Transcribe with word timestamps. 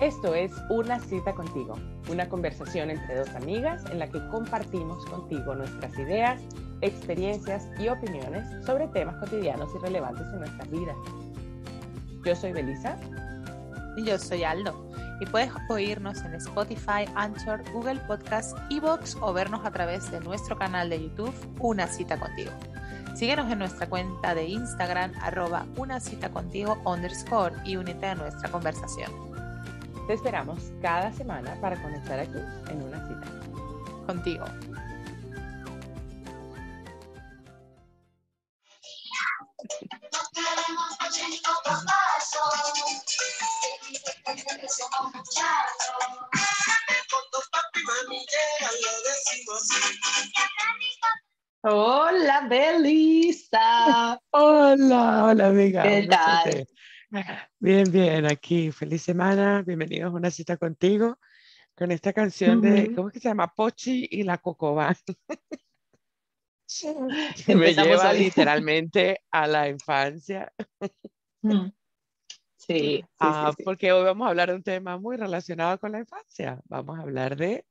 Esto 0.00 0.34
es 0.34 0.52
Una 0.68 1.00
cita 1.00 1.32
contigo, 1.32 1.74
una 2.10 2.28
conversación 2.28 2.90
entre 2.90 3.16
dos 3.16 3.30
amigas 3.30 3.82
en 3.90 3.98
la 3.98 4.06
que 4.06 4.20
compartimos 4.28 5.02
contigo 5.06 5.54
nuestras 5.54 5.98
ideas, 5.98 6.42
experiencias 6.82 7.66
y 7.78 7.88
opiniones 7.88 8.44
sobre 8.66 8.88
temas 8.88 9.16
cotidianos 9.16 9.70
y 9.74 9.78
relevantes 9.78 10.26
en 10.34 10.40
nuestras 10.40 10.70
vidas. 10.70 10.96
Yo 12.26 12.36
soy 12.36 12.52
Belisa. 12.52 12.98
Y 13.96 14.04
yo 14.04 14.18
soy 14.18 14.44
Aldo. 14.44 14.86
Y 15.18 15.24
puedes 15.24 15.50
oírnos 15.70 16.22
en 16.26 16.34
Spotify, 16.34 17.06
Anchor, 17.14 17.62
Google 17.72 18.00
Podcast, 18.06 18.54
Evox 18.68 19.16
o 19.22 19.32
vernos 19.32 19.64
a 19.64 19.70
través 19.70 20.10
de 20.10 20.20
nuestro 20.20 20.58
canal 20.58 20.90
de 20.90 21.04
YouTube 21.04 21.34
Una 21.58 21.86
cita 21.86 22.20
contigo. 22.20 22.52
Síguenos 23.14 23.50
en 23.50 23.60
nuestra 23.60 23.88
cuenta 23.88 24.34
de 24.34 24.44
Instagram, 24.44 25.14
arroba 25.22 25.64
una 25.78 26.00
cita 26.00 26.28
contigo 26.28 26.76
underscore 26.84 27.54
y 27.64 27.76
únete 27.76 28.04
a 28.08 28.14
nuestra 28.14 28.50
conversación. 28.50 29.25
Te 30.06 30.14
esperamos 30.14 30.62
cada 30.80 31.12
semana 31.12 31.60
para 31.60 31.82
conectar 31.82 32.20
aquí 32.20 32.38
en 32.70 32.80
una 32.80 33.08
cita. 33.08 34.06
Contigo. 34.06 34.44
Hola, 51.62 52.46
Belisa. 52.48 54.20
Hola, 54.30 55.24
hola, 55.24 55.46
amiga. 55.48 55.82
¿Qué 55.82 56.06
tal? 56.08 56.66
Bien, 57.58 57.90
bien, 57.90 58.26
aquí. 58.26 58.70
Feliz 58.72 59.02
semana. 59.02 59.62
Bienvenidos 59.62 60.12
a 60.12 60.16
una 60.16 60.30
cita 60.30 60.56
contigo 60.56 61.18
con 61.76 61.92
esta 61.92 62.12
canción 62.12 62.60
de, 62.60 62.94
¿cómo 62.94 63.08
es 63.08 63.14
que 63.14 63.20
se 63.20 63.28
llama? 63.28 63.52
Pochi 63.54 64.08
y 64.10 64.22
la 64.22 64.38
Cocoba. 64.38 64.96
que 67.46 67.54
me 67.54 67.74
lleva 67.74 68.10
hoy. 68.10 68.18
literalmente 68.18 69.20
a 69.30 69.46
la 69.46 69.68
infancia. 69.68 70.52
Mm. 71.42 71.70
Sí, 72.56 72.66
sí, 72.66 73.04
Ah, 73.20 73.50
sí, 73.50 73.56
sí. 73.58 73.62
porque 73.62 73.92
hoy 73.92 74.02
vamos 74.02 74.26
a 74.26 74.30
hablar 74.30 74.48
de 74.48 74.56
un 74.56 74.62
tema 74.64 74.98
muy 74.98 75.16
relacionado 75.16 75.78
con 75.78 75.92
la 75.92 76.00
infancia. 76.00 76.60
Vamos 76.64 76.98
a 76.98 77.02
hablar 77.02 77.36
de... 77.36 77.64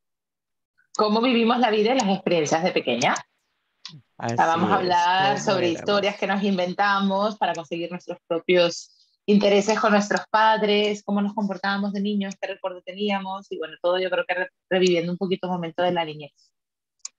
¿Cómo 0.96 1.20
vivimos 1.20 1.60
la 1.60 1.72
vida 1.72 1.94
y 1.94 2.00
las 2.00 2.08
experiencias 2.08 2.64
de 2.64 2.72
pequeña? 2.72 3.16
O 4.18 4.30
sea, 4.30 4.46
vamos 4.46 4.72
a 4.72 4.76
así 4.76 4.86
es, 4.86 4.94
hablar 4.94 5.40
sobre 5.42 5.70
historias 5.70 6.18
que 6.18 6.28
nos 6.28 6.42
inventamos 6.42 7.38
para 7.38 7.54
conseguir 7.54 7.92
nuestros 7.92 8.18
propios 8.28 8.95
intereses 9.28 9.80
con 9.80 9.92
nuestros 9.92 10.22
padres, 10.30 11.04
cómo 11.04 11.22
nos 11.22 11.34
comportábamos 11.34 11.94
de 11.94 12.02
niños, 12.02 12.36
qué 12.40 12.48
recuerdos 12.48 12.84
teníamos 12.84 13.52
y 13.52 13.58
bueno, 13.58 13.76
todo 13.82 14.00
yo 14.00 14.10
creo 14.10 14.26
que 14.28 14.34
re- 14.36 14.50
reviviendo 14.70 15.12
un 15.12 15.18
poquito 15.18 15.48
el 15.48 15.54
momento 15.54 15.82
de 15.84 15.92
la 15.92 16.06
niñez. 16.06 16.34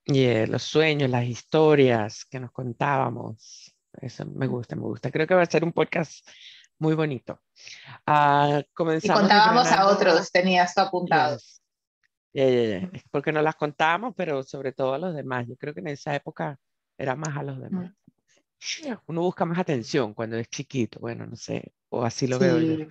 Y 0.05 0.23
eh, 0.23 0.47
los 0.47 0.63
sueños, 0.63 1.09
las 1.09 1.25
historias 1.25 2.23
que 2.25 2.39
nos 2.39 2.51
contábamos. 2.51 3.75
Eso 3.99 4.25
me 4.25 4.47
gusta, 4.47 4.75
me 4.75 4.83
gusta. 4.83 5.11
Creo 5.11 5.27
que 5.27 5.35
va 5.35 5.41
a 5.41 5.45
ser 5.47 5.63
un 5.65 5.73
podcast 5.73 6.25
muy 6.79 6.93
bonito. 6.95 7.41
Y 8.05 8.63
comenzamos 8.73 9.19
contábamos 9.21 9.71
a 9.71 9.87
otros, 9.87 10.31
tenías 10.31 10.73
tú 10.73 10.81
apuntado. 10.81 11.35
Yes. 11.35 11.61
Ya, 12.33 12.45
ya, 12.47 12.63
ya. 12.79 12.89
Es 12.93 13.03
porque 13.09 13.31
nos 13.31 13.43
las 13.43 13.55
contábamos, 13.55 14.13
pero 14.15 14.43
sobre 14.43 14.71
todo 14.71 14.93
a 14.93 14.99
los 14.99 15.15
demás. 15.15 15.47
Yo 15.47 15.57
creo 15.57 15.73
que 15.73 15.79
en 15.79 15.87
esa 15.87 16.15
época 16.15 16.57
era 16.97 17.15
más 17.15 17.35
a 17.35 17.43
los 17.43 17.59
demás. 17.59 17.91
Uno 19.07 19.21
busca 19.21 19.45
más 19.45 19.59
atención 19.59 20.13
cuando 20.13 20.37
es 20.37 20.49
chiquito, 20.49 20.99
bueno, 20.99 21.25
no 21.25 21.35
sé, 21.35 21.73
o 21.89 22.03
así 22.03 22.27
lo 22.27 22.39
veo 22.39 22.59
yo. 22.59 22.75
Sí. 22.75 22.87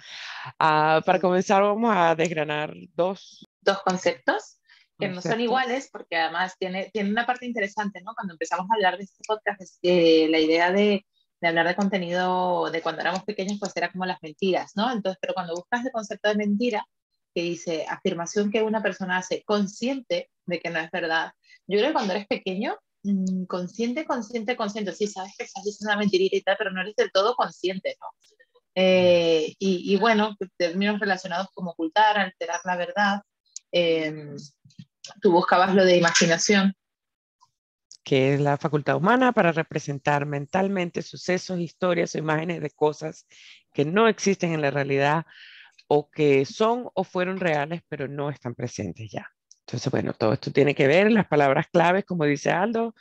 Ah, 0.59 1.03
para 1.05 1.19
Sí. 1.19 1.23
comenzar, 1.23 1.63
vamos 1.63 1.93
a 1.95 2.15
desgranar 2.15 2.75
dos 2.95 3.47
Dos 3.61 3.83
conceptos 3.83 4.59
que 4.99 5.09
no 5.09 5.15
son 5.15 5.23
conceptos. 5.23 5.41
iguales 5.43 5.89
porque 5.93 6.17
además 6.17 6.55
tiene, 6.59 6.91
tiene 6.93 7.11
una 7.11 7.27
parte 7.27 7.47
interesante, 7.47 8.01
¿no? 8.03 8.15
Cuando 8.15 8.35
empezamos 8.35 8.67
a 8.71 8.75
hablar 8.75 8.97
de 8.97 9.05
este 9.05 9.23
podcast, 9.27 9.61
es 9.61 9.79
que 9.83 10.29
la 10.31 10.39
idea 10.39 10.73
de, 10.73 11.05
de 11.41 11.49
hablar 11.49 11.67
de 11.67 11.75
contenido 11.77 12.71
de 12.71 12.81
cuando 12.81 13.03
éramos 13.03 13.25
pequeños, 13.25 13.59
pues 13.59 13.73
era 13.77 13.91
como 13.91 14.07
las 14.07 14.23
mentiras, 14.23 14.73
¿no? 14.77 14.91
Entonces, 14.91 15.19
pero 15.21 15.35
cuando 15.35 15.55
buscas 15.55 15.85
el 15.85 15.93
concepto 15.93 16.29
de 16.29 16.37
mentira, 16.37 16.87
que 17.35 17.43
dice 17.43 17.85
afirmación 17.89 18.51
que 18.51 18.63
una 18.63 18.83
persona 18.83 19.19
hace 19.19 19.43
consciente 19.45 20.31
de 20.47 20.61
que 20.61 20.71
no 20.71 20.79
es 20.79 20.91
verdad, 20.91 21.33
yo 21.67 21.77
creo 21.79 21.89
que 21.89 21.93
cuando 21.93 22.15
eres 22.15 22.27
pequeño, 22.29 22.79
consciente, 23.47 24.05
consciente, 24.05 24.57
consciente, 24.57 24.93
sí, 24.93 25.07
sabes 25.07 25.33
que 25.37 25.45
estás 25.45 25.65
diciendo 25.65 25.93
una 25.93 26.01
mentirita 26.01 26.37
y 26.37 26.43
tal, 26.43 26.57
pero 26.59 26.71
no 26.71 26.81
eres 26.81 26.95
del 26.97 27.11
todo 27.13 27.35
consciente, 27.35 27.97
¿no? 28.01 28.09
Eh, 28.75 29.55
y, 29.59 29.95
y 29.95 29.97
bueno, 29.97 30.37
términos 30.59 31.01
relacionados 31.01 31.49
como 31.55 31.71
ocultar, 31.71 32.19
alterar 32.19 32.61
la 32.65 32.77
verdad, 32.77 33.21
eh, 33.73 34.37
tú 35.21 35.33
buscabas 35.33 35.75
lo 35.75 35.85
de 35.85 35.97
imaginación. 35.97 36.75
que 38.05 38.35
es 38.35 38.41
la 38.41 38.57
facultad 38.57 38.97
humana 38.97 39.33
para 39.33 39.51
representar 39.53 40.27
mentalmente 40.27 41.03
sucesos, 41.03 41.59
historias 41.59 42.15
o 42.15 42.19
imágenes 42.19 42.61
de 42.61 42.71
cosas 42.71 43.27
que 43.73 43.85
no 43.85 44.07
existen 44.09 44.53
en 44.53 44.63
la 44.63 44.71
realidad 44.71 45.27
o 45.89 46.11
que 46.11 46.45
son 46.45 46.89
o 46.95 47.05
fueron 47.05 47.41
reales, 47.41 47.83
pero 47.89 48.09
no 48.09 48.31
están 48.31 48.55
presentes 48.55 49.11
ya. 49.11 49.29
Entonces, 49.67 49.91
bueno, 49.91 50.13
todo 50.13 50.33
esto 50.33 50.53
tiene 50.53 50.77
que 50.77 50.87
ver, 50.87 51.11
las 51.11 51.27
palabras 51.27 51.67
claves, 51.67 52.05
como 52.05 52.25
dice 52.25 52.51
Aldo, 52.51 52.95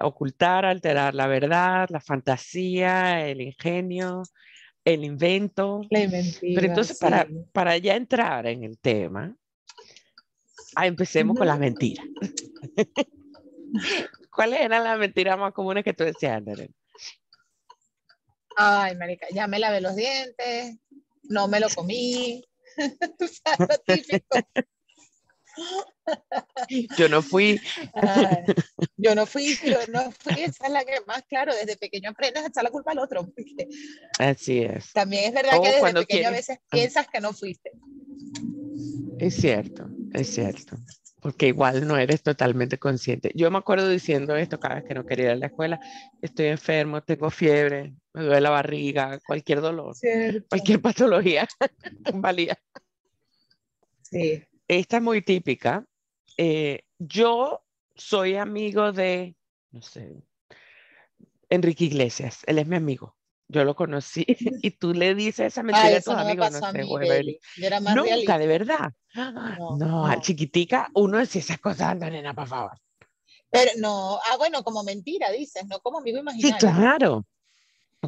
ocultar, 0.00 0.64
alterar 0.64 1.12
la 1.12 1.26
verdad, 1.26 1.88
la 1.90 2.00
fantasía, 2.00 3.26
el 3.26 3.40
ingenio, 3.40 4.22
el 4.84 5.04
invento. 5.04 5.80
Pero 5.90 6.66
entonces, 6.68 6.98
para, 6.98 7.26
para 7.52 7.76
ya 7.78 7.96
entrar 7.96 8.46
en 8.46 8.62
el 8.62 8.78
tema, 8.78 9.36
ah, 10.76 10.86
empecemos 10.86 11.36
con 11.36 11.48
las 11.48 11.58
mentiras. 11.58 12.06
¿Cuáles 14.30 14.60
eran 14.60 14.84
las 14.84 14.96
mentiras 14.96 15.36
más 15.36 15.52
comunes 15.52 15.82
que 15.82 15.94
tú 15.94 16.04
decías, 16.04 16.36
Andrés? 16.36 16.70
Ay, 18.56 18.94
marica, 18.94 19.26
ya 19.32 19.48
me 19.48 19.58
lavé 19.58 19.80
los 19.80 19.96
dientes, 19.96 20.78
no 21.24 21.48
me 21.48 21.58
lo 21.58 21.68
comí. 21.70 22.44
O 23.20 23.26
sea, 23.26 23.56
lo 23.58 23.78
típico. 23.78 24.38
Yo 26.98 27.08
no 27.08 27.22
fui, 27.22 27.60
Ay, 27.94 28.44
yo 28.96 29.14
no 29.14 29.26
fui, 29.26 29.56
yo 29.64 29.78
no 29.92 30.10
fui, 30.12 30.32
esa 30.42 30.66
es 30.66 30.72
la 30.72 30.84
que 30.84 31.00
más 31.06 31.22
claro, 31.28 31.54
desde 31.54 31.76
pequeño 31.76 32.10
aprendes 32.10 32.44
a 32.44 32.46
echar 32.48 32.64
la 32.64 32.70
culpa 32.70 32.92
al 32.92 32.98
otro. 32.98 33.26
así 34.18 34.60
es, 34.60 34.92
también 34.92 35.24
es 35.26 35.32
verdad 35.32 35.58
O 35.58 35.62
que 35.62 35.72
desde 35.72 35.92
pequeño 35.92 36.28
a 36.28 36.32
veces 36.32 36.58
piensas 36.70 37.06
que 37.08 37.20
no 37.20 37.32
fuiste. 37.32 37.70
es 39.18 39.34
cierto, 39.34 39.88
es 40.12 40.28
cierto, 40.28 40.76
porque 41.20 41.48
igual 41.48 41.86
no 41.86 41.96
eres 41.96 42.22
totalmente 42.22 42.78
consciente. 42.78 43.30
Yo 43.34 43.50
me 43.50 43.58
acuerdo 43.58 43.88
diciendo 43.88 44.36
esto 44.36 44.58
cada 44.58 44.76
vez 44.76 44.84
que 44.84 44.94
no 44.94 45.04
quería 45.04 45.26
ir 45.26 45.30
a 45.32 45.36
la 45.36 45.46
escuela, 45.46 45.80
estoy 46.22 46.46
enfermo, 46.46 47.02
tengo 47.02 47.30
fiebre, 47.30 47.94
me 48.12 48.22
duele 48.24 48.40
la 48.40 48.50
barriga, 48.50 49.18
cualquier 49.26 49.60
dolor, 49.60 49.96
cualquier 50.48 50.80
patología 50.80 51.46
valía. 52.14 52.58
Sí. 54.02 54.42
Esta 54.68 54.96
es 54.96 55.02
muy 55.02 55.22
típica. 55.22 55.84
Eh, 56.36 56.84
yo 56.98 57.64
soy 57.94 58.36
amigo 58.36 58.92
de, 58.92 59.36
no 59.70 59.82
sé, 59.82 60.22
Enrique 61.50 61.84
Iglesias, 61.84 62.42
él 62.46 62.58
es 62.58 62.66
mi 62.66 62.76
amigo. 62.76 63.16
Yo 63.48 63.64
lo 63.64 63.76
conocí 63.76 64.24
y 64.62 64.70
tú 64.72 64.94
le 64.94 65.14
dices 65.14 65.46
esa 65.52 65.62
mentira 65.62 65.86
Ay, 65.88 65.94
a 65.96 66.00
tus 66.00 66.14
no 66.14 66.20
amigos, 66.20 66.50
no 66.50 66.60
sé, 66.72 66.84
güey, 66.84 67.38
Nunca, 67.80 68.02
realista. 68.02 68.38
de 68.38 68.46
verdad. 68.46 68.92
No, 69.14 69.30
No, 69.78 70.08
no. 70.14 70.20
chiquitica 70.22 70.90
uno 70.94 71.18
decía 71.18 71.40
esas 71.40 71.60
cosas, 71.60 71.88
anda, 71.88 72.08
nena, 72.10 72.34
por 72.34 72.48
favor. 72.48 72.72
Pero 73.50 73.70
no, 73.78 74.16
ah, 74.16 74.36
bueno, 74.38 74.64
como 74.64 74.82
mentira 74.82 75.30
dices, 75.30 75.64
no 75.66 75.78
como 75.80 75.98
amigo 75.98 76.18
Sí, 76.18 76.48
imaginario. 76.48 77.26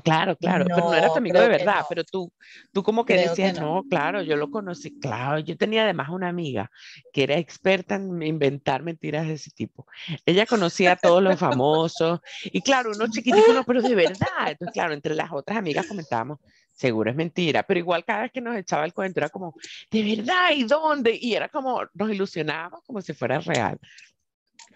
Claro. 0.01 0.37
Claro, 0.37 0.65
pero 0.69 0.81
no 0.81 0.95
era 0.95 1.09
tu 1.09 1.19
amigo 1.19 1.41
de 1.41 1.49
verdad, 1.49 1.81
no. 1.81 1.87
pero 1.89 2.05
tú, 2.05 2.33
tú 2.73 2.83
como 2.83 3.05
que 3.05 3.15
Creo 3.15 3.25
que 3.25 3.31
decías, 3.31 3.61
no. 3.61 3.77
no, 3.77 3.84
claro, 3.84 4.23
yo 4.23 4.37
lo 4.37 4.51
conocí, 4.51 4.99
claro, 4.99 5.39
yo 5.41 5.57
tenía 5.57 5.84
además 5.84 6.09
una 6.10 6.28
amiga 6.28 6.71
que 7.13 7.25
era 7.25 7.37
experta 7.37 7.97
en 7.97 8.22
inventar 8.22 8.83
mentiras 8.83 9.27
de 9.27 9.34
ese 9.34 9.51
tipo. 9.51 9.87
Ella 10.25 10.47
conocía 10.47 10.93
a 10.93 10.97
todos 10.97 11.22
los 11.22 11.39
famosos 11.39 12.21
y 12.45 12.60
claro, 12.60 12.93
uno 12.93 13.07
chiquitico, 13.09 13.53
no, 13.53 13.65
pero 13.65 13.83
de 13.83 13.95
verdad. 13.95 14.48
Entonces, 14.48 14.72
claro, 14.72 14.95
entre 14.95 15.15
las 15.15 15.31
otras 15.33 15.59
amigas 15.59 15.87
comentábamos, 15.87 16.39
seguro 16.72 17.10
es 17.10 17.16
mentira, 17.16 17.63
pero 17.63 17.81
igual 17.81 18.04
cada 18.04 18.22
vez 18.22 18.33
que 18.33 18.41
nos 18.41 18.57
echaba 18.57 18.84
el 18.84 18.92
cuento 18.92 19.21
era 19.21 19.31
como, 19.31 19.54
de 19.91 20.16
verdad, 20.16 20.51
¿y 20.54 20.65
dónde? 20.65 21.19
Y 21.21 21.34
era 21.34 21.49
como, 21.49 21.83
nos 21.95 22.10
ilusionábamos 22.10 22.83
como 22.84 23.01
si 23.01 23.15
fuera 23.15 23.39
real. 23.41 23.78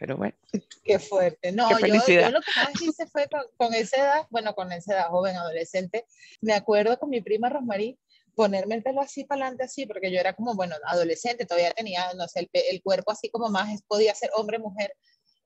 Pero 0.01 0.17
bueno, 0.17 0.35
Qué 0.83 0.99
fuerte. 0.99 1.53
No, 1.53 1.69
Qué 1.69 1.75
yo, 1.75 1.81
felicidad. 1.81 2.29
yo 2.29 2.31
lo 2.31 2.41
que 2.41 2.51
más 2.57 2.83
hice 2.83 3.07
fue 3.07 3.29
con, 3.29 3.43
con 3.59 3.75
esa 3.75 3.99
edad, 3.99 4.27
bueno, 4.31 4.55
con 4.55 4.73
esa 4.73 4.95
edad 4.95 5.09
joven, 5.09 5.37
adolescente, 5.37 6.07
me 6.41 6.55
acuerdo 6.55 6.99
con 6.99 7.11
mi 7.11 7.21
prima 7.21 7.51
Rosmarie 7.51 7.99
ponerme 8.35 8.77
el 8.77 8.83
pelo 8.83 9.03
así 9.03 9.25
para 9.25 9.43
adelante, 9.43 9.65
así, 9.65 9.85
porque 9.85 10.11
yo 10.11 10.19
era 10.19 10.33
como, 10.33 10.55
bueno, 10.55 10.75
adolescente, 10.87 11.45
todavía 11.45 11.73
tenía, 11.73 12.15
no 12.15 12.27
sé, 12.29 12.41
el, 12.41 12.51
el 12.53 12.83
cuerpo 12.83 13.13
así 13.13 13.29
como 13.29 13.51
más, 13.51 13.83
podía 13.83 14.15
ser 14.15 14.31
hombre, 14.35 14.59
mujer, 14.59 14.95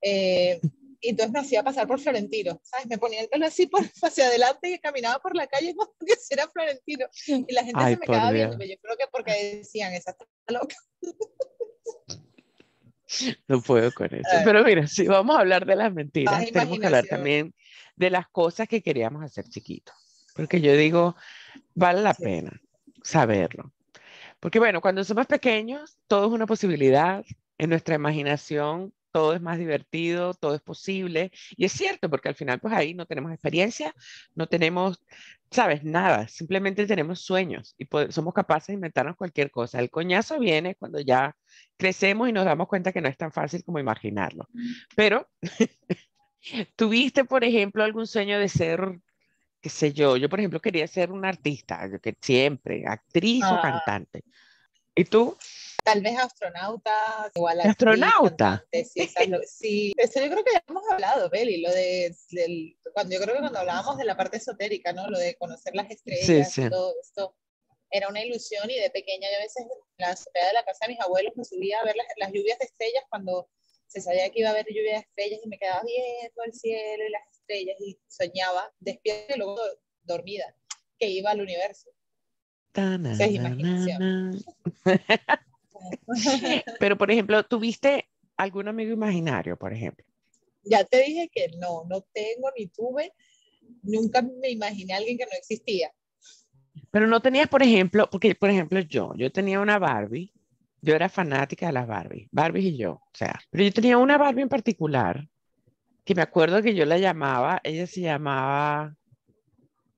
eh, 0.00 0.60
y 1.00 1.10
entonces 1.10 1.32
me 1.32 1.40
hacía 1.40 1.62
pasar 1.62 1.88
por 1.88 1.98
Florentino, 1.98 2.60
¿sabes? 2.62 2.86
Me 2.86 2.96
ponía 2.96 3.22
el 3.22 3.28
pelo 3.28 3.46
así 3.46 3.66
por, 3.66 3.80
hacia 4.02 4.26
adelante 4.26 4.70
y 4.70 4.78
caminaba 4.78 5.18
por 5.18 5.34
la 5.34 5.48
calle 5.48 5.74
como 5.74 5.92
que 5.98 6.14
era 6.30 6.48
Florentino. 6.48 7.06
Y 7.26 7.52
la 7.52 7.64
gente 7.64 7.84
se 7.84 7.96
me 7.96 8.06
quedaba 8.06 8.30
viendo, 8.30 8.64
yo 8.64 8.76
creo 8.80 8.96
que 8.96 9.06
porque 9.10 9.56
decían, 9.56 9.92
esa 9.92 10.12
está 10.12 10.26
loca. 10.48 10.76
No 13.48 13.60
puedo 13.60 13.92
con 13.92 14.06
eso. 14.14 14.28
Pero 14.44 14.64
mira, 14.64 14.86
si 14.86 15.06
vamos 15.06 15.36
a 15.36 15.40
hablar 15.40 15.66
de 15.66 15.76
las 15.76 15.92
mentiras, 15.92 16.50
tenemos 16.50 16.78
que 16.78 16.86
hablar 16.86 17.06
también 17.06 17.54
de 17.96 18.10
las 18.10 18.28
cosas 18.28 18.68
que 18.68 18.82
queríamos 18.82 19.22
hacer 19.22 19.44
chiquitos. 19.44 19.94
Porque 20.34 20.60
yo 20.60 20.74
digo, 20.76 21.16
vale 21.74 22.02
la 22.02 22.14
pena 22.14 22.60
saberlo. 23.02 23.72
Porque 24.40 24.58
bueno, 24.58 24.80
cuando 24.80 25.04
somos 25.04 25.26
pequeños, 25.26 25.98
todo 26.06 26.26
es 26.26 26.32
una 26.32 26.46
posibilidad. 26.46 27.24
En 27.56 27.70
nuestra 27.70 27.94
imaginación, 27.94 28.92
todo 29.14 29.32
es 29.32 29.40
más 29.40 29.58
divertido, 29.58 30.34
todo 30.34 30.56
es 30.56 30.60
posible. 30.60 31.30
Y 31.56 31.66
es 31.66 31.72
cierto, 31.72 32.10
porque 32.10 32.28
al 32.28 32.34
final, 32.34 32.58
pues 32.58 32.74
ahí 32.74 32.94
no 32.94 33.06
tenemos 33.06 33.30
experiencia, 33.30 33.94
no 34.34 34.48
tenemos, 34.48 35.00
sabes, 35.52 35.84
nada. 35.84 36.26
Simplemente 36.26 36.84
tenemos 36.84 37.20
sueños 37.20 37.76
y 37.78 37.86
somos 38.10 38.34
capaces 38.34 38.68
de 38.68 38.74
inventarnos 38.74 39.14
cualquier 39.16 39.52
cosa. 39.52 39.78
El 39.78 39.88
coñazo 39.88 40.40
viene 40.40 40.74
cuando 40.74 40.98
ya 40.98 41.36
crecemos 41.76 42.28
y 42.28 42.32
nos 42.32 42.44
damos 42.44 42.66
cuenta 42.66 42.90
que 42.90 43.00
no 43.00 43.08
es 43.08 43.16
tan 43.16 43.30
fácil 43.30 43.62
como 43.62 43.78
imaginarlo. 43.78 44.48
Pero, 44.96 45.28
¿tuviste, 46.74 47.24
por 47.24 47.44
ejemplo, 47.44 47.84
algún 47.84 48.08
sueño 48.08 48.40
de 48.40 48.48
ser 48.48 48.98
qué 49.60 49.70
sé 49.70 49.92
yo, 49.92 50.16
yo 50.16 50.28
por 50.28 50.40
ejemplo 50.40 50.60
quería 50.60 50.86
ser 50.88 51.12
una 51.12 51.28
artista, 51.28 51.88
yo 51.90 52.00
que 52.00 52.14
siempre, 52.20 52.84
actriz 52.86 53.44
o 53.44 53.54
ah. 53.54 53.62
cantante. 53.62 54.24
¿Y 54.94 55.04
tú? 55.04 55.36
Tal 55.84 56.00
vez 56.00 56.18
astronauta, 56.18 57.30
igual 57.34 57.60
¿Astronauta? 57.60 58.64
sí, 58.72 59.06
sí, 59.46 59.92
eso 59.98 60.20
yo 60.20 60.30
creo 60.30 60.42
que 60.42 60.52
ya 60.54 60.64
hemos 60.66 60.82
hablado, 60.90 61.28
Beli, 61.28 61.60
lo 61.60 61.70
de, 61.70 62.16
cuando 62.94 63.14
yo 63.14 63.20
creo 63.20 63.34
que 63.34 63.40
cuando 63.40 63.58
hablábamos 63.58 63.98
de 63.98 64.06
la 64.06 64.16
parte 64.16 64.38
esotérica, 64.38 64.94
¿no? 64.94 65.08
Lo 65.10 65.18
de 65.18 65.36
conocer 65.36 65.74
las 65.74 65.90
estrellas, 65.90 66.56
y 66.56 66.70
todo 66.70 66.94
esto, 67.02 67.36
era 67.90 68.08
una 68.08 68.24
ilusión 68.24 68.70
y 68.70 68.80
de 68.80 68.88
pequeña 68.88 69.28
yo 69.30 69.36
a 69.36 69.42
veces 69.42 69.62
en 69.62 69.68
la 69.98 70.10
azotea 70.10 70.46
de 70.46 70.52
la 70.54 70.64
casa 70.64 70.86
de 70.86 70.94
mis 70.94 71.00
abuelos 71.00 71.36
me 71.36 71.44
subía 71.44 71.78
a 71.80 71.84
ver 71.84 71.96
las, 71.96 72.06
las 72.16 72.32
lluvias 72.32 72.58
de 72.58 72.64
estrellas 72.64 73.04
cuando 73.10 73.48
se 73.86 74.00
sabía 74.00 74.30
que 74.30 74.40
iba 74.40 74.48
a 74.48 74.52
haber 74.52 74.66
lluvia 74.66 74.94
de 74.94 74.98
estrellas 75.00 75.40
y 75.44 75.48
me 75.48 75.58
quedaba 75.58 75.82
viendo 75.84 76.42
el 76.44 76.52
cielo 76.54 77.04
y 77.06 77.10
las 77.10 77.22
estrellas 77.30 77.76
y 77.80 77.98
soñaba 78.08 78.72
despierta 78.80 79.34
y 79.34 79.38
luego 79.38 79.60
dormida, 80.02 80.56
que 80.98 81.08
iba 81.08 81.30
al 81.30 81.42
universo. 81.42 81.90
es 82.74 83.30
imaginación. 83.30 84.42
Pero, 86.80 86.96
por 86.96 87.10
ejemplo, 87.10 87.42
¿tuviste 87.44 88.08
algún 88.36 88.68
amigo 88.68 88.92
imaginario, 88.92 89.56
por 89.56 89.72
ejemplo? 89.72 90.04
Ya 90.62 90.84
te 90.84 91.02
dije 91.02 91.30
que 91.32 91.48
no, 91.58 91.84
no 91.88 92.00
tengo 92.12 92.50
ni 92.56 92.66
tuve, 92.68 93.12
nunca 93.82 94.22
me 94.22 94.50
imaginé 94.50 94.94
a 94.94 94.96
alguien 94.96 95.18
que 95.18 95.24
no 95.24 95.32
existía. 95.38 95.92
Pero 96.90 97.06
no 97.06 97.20
tenías, 97.20 97.48
por 97.48 97.62
ejemplo, 97.62 98.08
porque, 98.10 98.34
por 98.34 98.50
ejemplo, 98.50 98.80
yo, 98.80 99.14
yo 99.16 99.30
tenía 99.30 99.60
una 99.60 99.78
Barbie, 99.78 100.32
yo 100.80 100.94
era 100.94 101.08
fanática 101.08 101.66
de 101.66 101.72
las 101.72 101.86
Barbie, 101.86 102.28
Barbie 102.30 102.68
y 102.68 102.76
yo, 102.76 102.92
o 102.92 103.10
sea, 103.14 103.40
pero 103.50 103.64
yo 103.64 103.72
tenía 103.72 103.98
una 103.98 104.18
Barbie 104.18 104.42
en 104.42 104.48
particular 104.48 105.26
que 106.04 106.14
me 106.14 106.22
acuerdo 106.22 106.62
que 106.62 106.74
yo 106.74 106.84
la 106.84 106.98
llamaba, 106.98 107.60
ella 107.64 107.86
se 107.86 108.02
llamaba 108.02 108.94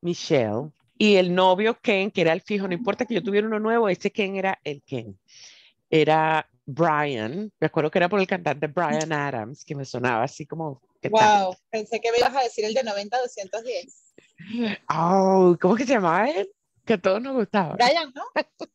Michelle, 0.01 0.71
y 0.99 1.17
el 1.17 1.35
novio 1.35 1.79
Ken, 1.81 2.11
que 2.11 2.23
era 2.23 2.33
el 2.33 2.41
fijo, 2.41 2.67
no 2.67 2.75
importa 2.75 3.05
que 3.05 3.15
yo 3.15 3.23
tuviera 3.23 3.47
uno 3.47 3.59
nuevo, 3.59 3.89
ese 3.89 4.11
Ken 4.11 4.37
era 4.37 4.59
el 4.65 4.83
Ken. 4.83 5.19
Era 5.91 6.49
Brian, 6.65 7.53
me 7.61 7.67
acuerdo 7.67 7.91
que 7.91 7.99
era 7.99 8.09
por 8.09 8.19
el 8.21 8.27
cantante 8.27 8.67
Brian 8.67 9.13
Adams, 9.13 9.65
que 9.65 9.75
me 9.75 9.85
sonaba 9.85 10.25
así 10.25 10.47
como... 10.47 10.83
Wow, 11.09 11.57
pensé 11.71 12.01
que 12.01 12.11
me 12.11 12.19
ibas 12.19 12.35
a 12.35 12.43
decir 12.43 12.65
el 12.65 12.75
de 12.75 12.83
90-210. 12.83 14.81
Oh, 14.89 15.57
¿cómo 15.61 15.77
que 15.77 15.87
se 15.87 15.95
llamaba 15.95 16.29
él? 16.29 16.49
Que 16.85 16.95
a 16.95 16.99
todos 16.99 17.23
nos 17.23 17.35
gustaba. 17.35 17.75
Brian, 17.75 18.13
¿no? 18.15 18.25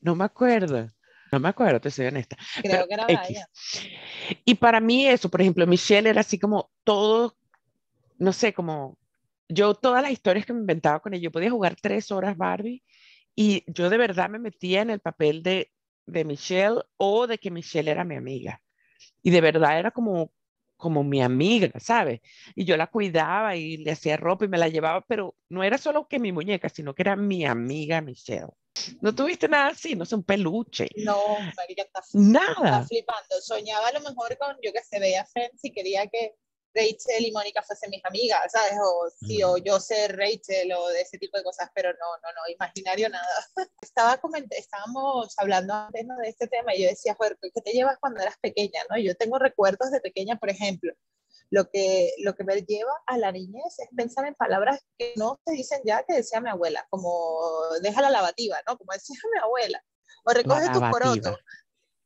No 0.00 0.14
me 0.14 0.24
acuerdo. 0.24 0.88
No 1.32 1.40
me 1.40 1.48
acuerdo, 1.48 1.80
te 1.80 1.90
soy 1.90 2.06
honesta. 2.06 2.36
Creo 2.62 2.86
que 2.86 2.94
era 2.94 3.06
Brian. 3.06 3.46
Y 4.44 4.54
para 4.54 4.78
mí 4.78 5.08
eso, 5.08 5.28
por 5.28 5.40
ejemplo, 5.40 5.66
Michelle 5.66 6.08
era 6.08 6.20
así 6.20 6.38
como 6.38 6.70
todo, 6.84 7.36
no 8.18 8.32
sé, 8.32 8.52
como 8.52 8.96
yo 9.48 9.74
todas 9.74 10.02
las 10.02 10.12
historias 10.12 10.46
que 10.46 10.52
me 10.52 10.60
inventaba 10.60 11.00
con 11.00 11.14
ella, 11.14 11.24
yo 11.24 11.32
podía 11.32 11.50
jugar 11.50 11.76
tres 11.80 12.12
horas 12.12 12.36
Barbie 12.36 12.84
y 13.34 13.64
yo 13.66 13.90
de 13.90 13.98
verdad 13.98 14.30
me 14.30 14.38
metía 14.38 14.82
en 14.82 14.90
el 14.90 15.00
papel 15.00 15.42
de, 15.42 15.72
de 16.06 16.24
Michelle 16.24 16.82
o 16.96 17.26
de 17.26 17.38
que 17.38 17.50
Michelle 17.50 17.90
era 17.90 18.04
mi 18.04 18.16
amiga. 18.16 18.60
Y 19.22 19.30
de 19.30 19.40
verdad 19.40 19.78
era 19.78 19.90
como, 19.90 20.32
como 20.76 21.02
mi 21.04 21.22
amiga, 21.22 21.70
¿sabes? 21.80 22.20
Y 22.54 22.64
yo 22.64 22.76
la 22.76 22.88
cuidaba 22.88 23.56
y 23.56 23.78
le 23.78 23.92
hacía 23.92 24.16
ropa 24.16 24.44
y 24.44 24.48
me 24.48 24.58
la 24.58 24.68
llevaba, 24.68 25.00
pero 25.06 25.34
no 25.48 25.62
era 25.62 25.78
solo 25.78 26.08
que 26.08 26.18
mi 26.18 26.32
muñeca, 26.32 26.68
sino 26.68 26.94
que 26.94 27.02
era 27.02 27.16
mi 27.16 27.44
amiga 27.44 28.00
Michelle. 28.00 28.48
¿No 29.00 29.14
tuviste 29.14 29.48
nada 29.48 29.68
así? 29.68 29.94
No 29.94 30.04
sé, 30.04 30.16
un 30.16 30.24
peluche. 30.24 30.88
No, 30.96 31.22
María, 31.56 31.84
está, 31.84 32.00
nada. 32.12 32.84
flipando. 32.84 33.40
Soñaba 33.40 33.88
a 33.88 33.92
lo 33.92 34.00
mejor 34.00 34.36
con, 34.36 34.56
yo 34.62 34.72
que 34.72 34.82
se 34.82 34.98
veía 34.98 35.24
Friends 35.24 35.64
y 35.64 35.70
quería 35.70 36.06
que 36.08 36.34
Rachel 36.74 37.26
y 37.26 37.32
Mónica 37.32 37.62
fuesen 37.62 37.90
mis 37.90 38.04
amigas, 38.04 38.50
¿sabes? 38.50 38.74
O, 38.82 39.08
sí, 39.26 39.42
o 39.42 39.56
yo 39.58 39.78
ser 39.78 40.16
Rachel 40.16 40.72
o 40.72 40.88
de 40.88 41.02
ese 41.02 41.18
tipo 41.18 41.38
de 41.38 41.44
cosas, 41.44 41.70
pero 41.74 41.90
no, 41.92 42.16
no, 42.22 42.28
no, 42.32 42.52
imaginario 42.52 43.08
nada. 43.08 43.26
Estaba 43.80 44.20
estábamos 44.50 45.34
hablando 45.38 45.72
antes 45.72 46.06
de 46.06 46.28
este 46.28 46.48
tema 46.48 46.74
y 46.74 46.82
yo 46.82 46.88
decía, 46.88 47.14
joder, 47.14 47.38
¿qué 47.40 47.60
te 47.60 47.72
llevas 47.72 47.98
cuando 48.00 48.20
eras 48.20 48.36
pequeña? 48.40 48.80
¿no? 48.90 48.98
Yo 48.98 49.14
tengo 49.14 49.38
recuerdos 49.38 49.90
de 49.92 50.00
pequeña, 50.00 50.36
por 50.36 50.50
ejemplo, 50.50 50.92
lo 51.50 51.70
que, 51.70 52.12
lo 52.18 52.34
que 52.34 52.42
me 52.42 52.62
lleva 52.62 52.92
a 53.06 53.18
la 53.18 53.30
niñez 53.30 53.78
es 53.78 53.88
pensar 53.96 54.26
en 54.26 54.34
palabras 54.34 54.84
que 54.98 55.14
no 55.16 55.38
se 55.46 55.52
dicen 55.52 55.80
ya 55.84 56.02
que 56.02 56.14
decía 56.14 56.40
mi 56.40 56.50
abuela, 56.50 56.86
como 56.90 57.40
deja 57.82 58.02
la 58.02 58.10
lavativa, 58.10 58.56
¿no? 58.66 58.76
Como 58.76 58.92
decía 58.92 59.16
mi 59.32 59.38
abuela, 59.38 59.84
o 60.24 60.32
recoge 60.32 60.68
tus 60.70 60.90
corotos. 60.90 61.38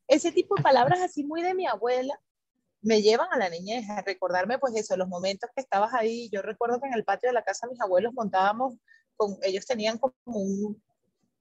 Ese 0.09 0.33
tipo 0.33 0.57
de 0.57 0.63
palabras 0.63 1.01
así 1.01 1.25
muy 1.25 1.43
de 1.43 1.55
mi 1.55 1.67
abuela 1.67 2.19
me 2.81 3.03
llevan 3.03 3.29
a 3.33 3.39
la 3.39 3.49
niñez, 3.49 3.89
a 3.91 4.03
recordarme 4.03 4.59
pues 4.59 4.75
eso, 4.77 4.97
los 4.97 5.09
momentos 5.09 5.51
que 5.55 5.63
estabas 5.63 5.93
ahí. 5.95 6.29
Yo 6.31 6.43
recuerdo 6.43 6.81
que 6.81 6.89
en 6.89 6.95
el 6.95 7.05
patio 7.05 7.29
de 7.29 7.35
la 7.35 7.45
casa 7.45 7.67
mis 7.67 7.81
abuelos 7.81 8.13
montábamos, 8.15 8.75
con, 9.17 9.37
ellos 9.43 9.67
tenían 9.67 9.99
como 9.99 10.15
un 10.25 10.83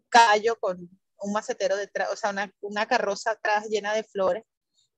callo 0.10 0.57
con 0.60 0.89
un 1.19 1.34
macetero 1.34 1.75
detrás, 1.75 2.10
o 2.12 2.16
sea, 2.16 2.30
una, 2.30 2.51
una 2.62 2.86
carroza 2.86 3.31
atrás 3.31 3.68
llena 3.69 3.94
de 3.94 4.04
flores, 4.04 4.44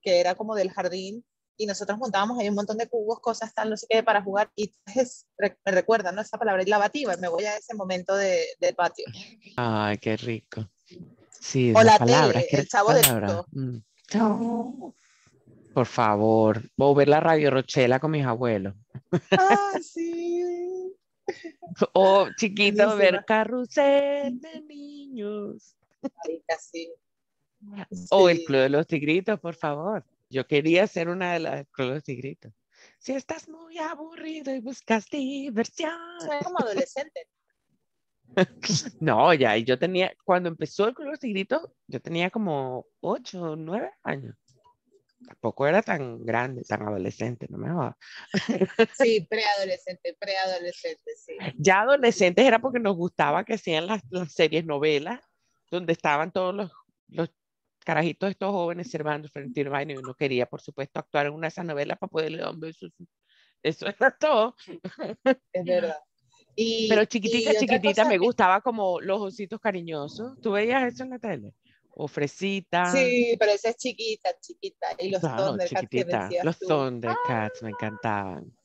que 0.02 0.20
era 0.20 0.36
como 0.36 0.56
del 0.56 0.72
jardín, 0.72 1.26
y 1.58 1.66
nosotros 1.66 1.98
montábamos 1.98 2.40
ahí 2.40 2.48
un 2.48 2.56
montón 2.56 2.78
de 2.78 2.88
cubos, 2.88 3.20
cosas 3.20 3.54
tal, 3.54 3.70
no 3.70 3.78
sé 3.78 3.86
qué, 3.90 4.02
para 4.02 4.22
jugar, 4.22 4.50
y 4.56 4.74
me 5.66 5.72
recuerda, 5.72 6.12
¿no? 6.12 6.22
Esa 6.22 6.38
palabra, 6.38 6.62
es 6.62 6.70
lavativa, 6.70 7.16
me 7.18 7.28
voy 7.28 7.44
a 7.46 7.58
ese 7.58 7.76
momento 7.76 8.16
de, 8.16 8.46
del 8.60 8.76
patio. 8.76 9.06
Ay, 9.58 9.98
qué 9.98 10.16
rico. 10.16 10.70
Sí, 11.40 11.74
o 11.76 11.84
la 11.84 11.98
palabras, 11.98 12.46
el 12.50 12.68
chavo 12.68 12.94
de 12.94 13.02
mm. 13.52 13.78
Por 15.74 15.86
favor, 15.86 16.62
voy 16.76 16.94
a 16.94 16.98
ver 16.98 17.08
la 17.10 17.20
radio 17.20 17.52
Rochela 17.52 18.00
con 18.00 18.12
mis 18.12 18.26
abuelos. 18.26 18.76
Ah, 19.32 19.80
sí. 19.84 20.94
o 21.94 22.28
chiquito, 22.38 22.96
ver 22.96 23.24
carrusel 23.26 24.40
de 24.40 24.62
niños. 24.62 25.76
Ay, 26.26 26.42
casi. 26.48 26.92
O 28.10 28.30
el 28.30 28.44
Club 28.46 28.62
de 28.62 28.70
los 28.70 28.88
Tigritos, 28.88 29.40
por 29.40 29.56
favor. 29.56 30.06
Yo 30.30 30.48
quería 30.48 30.88
ser 30.88 31.10
una 31.10 31.34
de 31.34 31.40
las 31.40 31.68
Club 31.70 32.02
Tigritos. 32.02 32.54
Si 32.98 33.14
estás 33.14 33.50
muy 33.50 33.78
aburrido 33.78 34.54
y 34.54 34.60
buscas 34.62 35.08
diversión. 35.10 35.92
Soy 36.20 36.40
como 36.44 36.60
adolescente. 36.60 37.28
no, 39.00 39.34
ya, 39.34 39.58
yo 39.58 39.78
tenía, 39.78 40.14
cuando 40.24 40.50
empezó 40.50 40.88
el 40.88 40.94
Club 40.94 41.18
Tigritos, 41.18 41.70
yo 41.88 42.02
tenía 42.02 42.30
como 42.30 42.86
8 43.02 43.42
o 43.42 43.56
9 43.56 43.92
años. 44.04 44.36
Tampoco 45.26 45.68
era 45.68 45.82
tan 45.82 46.26
grande, 46.26 46.64
tan 46.64 46.82
adolescente, 46.82 47.48
no 47.50 47.58
me 47.58 47.70
jodas. 47.70 47.96
sí, 48.98 49.26
preadolescente, 49.30 50.16
preadolescente, 50.20 51.12
sí. 51.16 51.38
Ya 51.58 51.82
adolescentes 51.82 52.46
era 52.46 52.60
porque 52.60 52.80
nos 52.80 52.96
gustaba 52.96 53.44
que 53.44 53.54
hacían 53.54 53.88
las, 53.88 54.02
las 54.10 54.34
series 54.34 54.66
novelas, 54.66 55.22
donde 55.70 55.94
estaban 55.94 56.32
todos 56.32 56.56
los, 56.56 56.72
los 57.08 57.30
carajitos 57.86 58.30
estos 58.30 58.52
jóvenes 58.52 58.90
Servando 58.90 59.28
frente 59.30 59.62
a 59.62 59.84
y 59.84 59.96
uno 59.96 60.14
quería, 60.14 60.46
por 60.46 60.62
supuesto, 60.62 61.00
actuar 61.00 61.28
en 61.28 61.34
una 61.34 61.48
de 61.48 61.50
esas 61.50 61.66
novelas 61.66 61.98
para 61.98 62.10
poderle 62.10 62.40
dar 62.40 62.54
un 62.54 62.60
beso. 62.60 62.88
Eso 63.62 63.88
era 63.88 64.12
todo. 64.12 64.56
Es 65.52 65.66
verdad. 65.66 65.98
Pero 66.90 67.06
chiquitita, 67.06 67.56
chiquitita, 67.56 68.06
me 68.06 68.18
gustaba 68.18 68.62
como 68.62 69.00
los 69.02 69.22
ositos 69.22 69.60
cariñosos. 69.60 70.40
¿Tú 70.42 70.52
veías 70.52 70.94
eso 70.94 71.04
en 71.04 71.10
la 71.10 71.20
tele? 71.20 71.54
O 72.02 72.08
fresita. 72.08 72.94
Sí, 72.94 73.36
pero 73.38 73.52
esa 73.52 73.72
es 73.72 73.76
chiquita, 73.76 74.30
chiquita. 74.40 74.88
Y 75.00 75.10
los 75.10 75.20
Thundercats 75.20 75.90
que 75.90 76.40
Los 76.44 76.58
Thundercats 76.58 77.62
me 77.62 77.72
encantaban. 77.72 78.56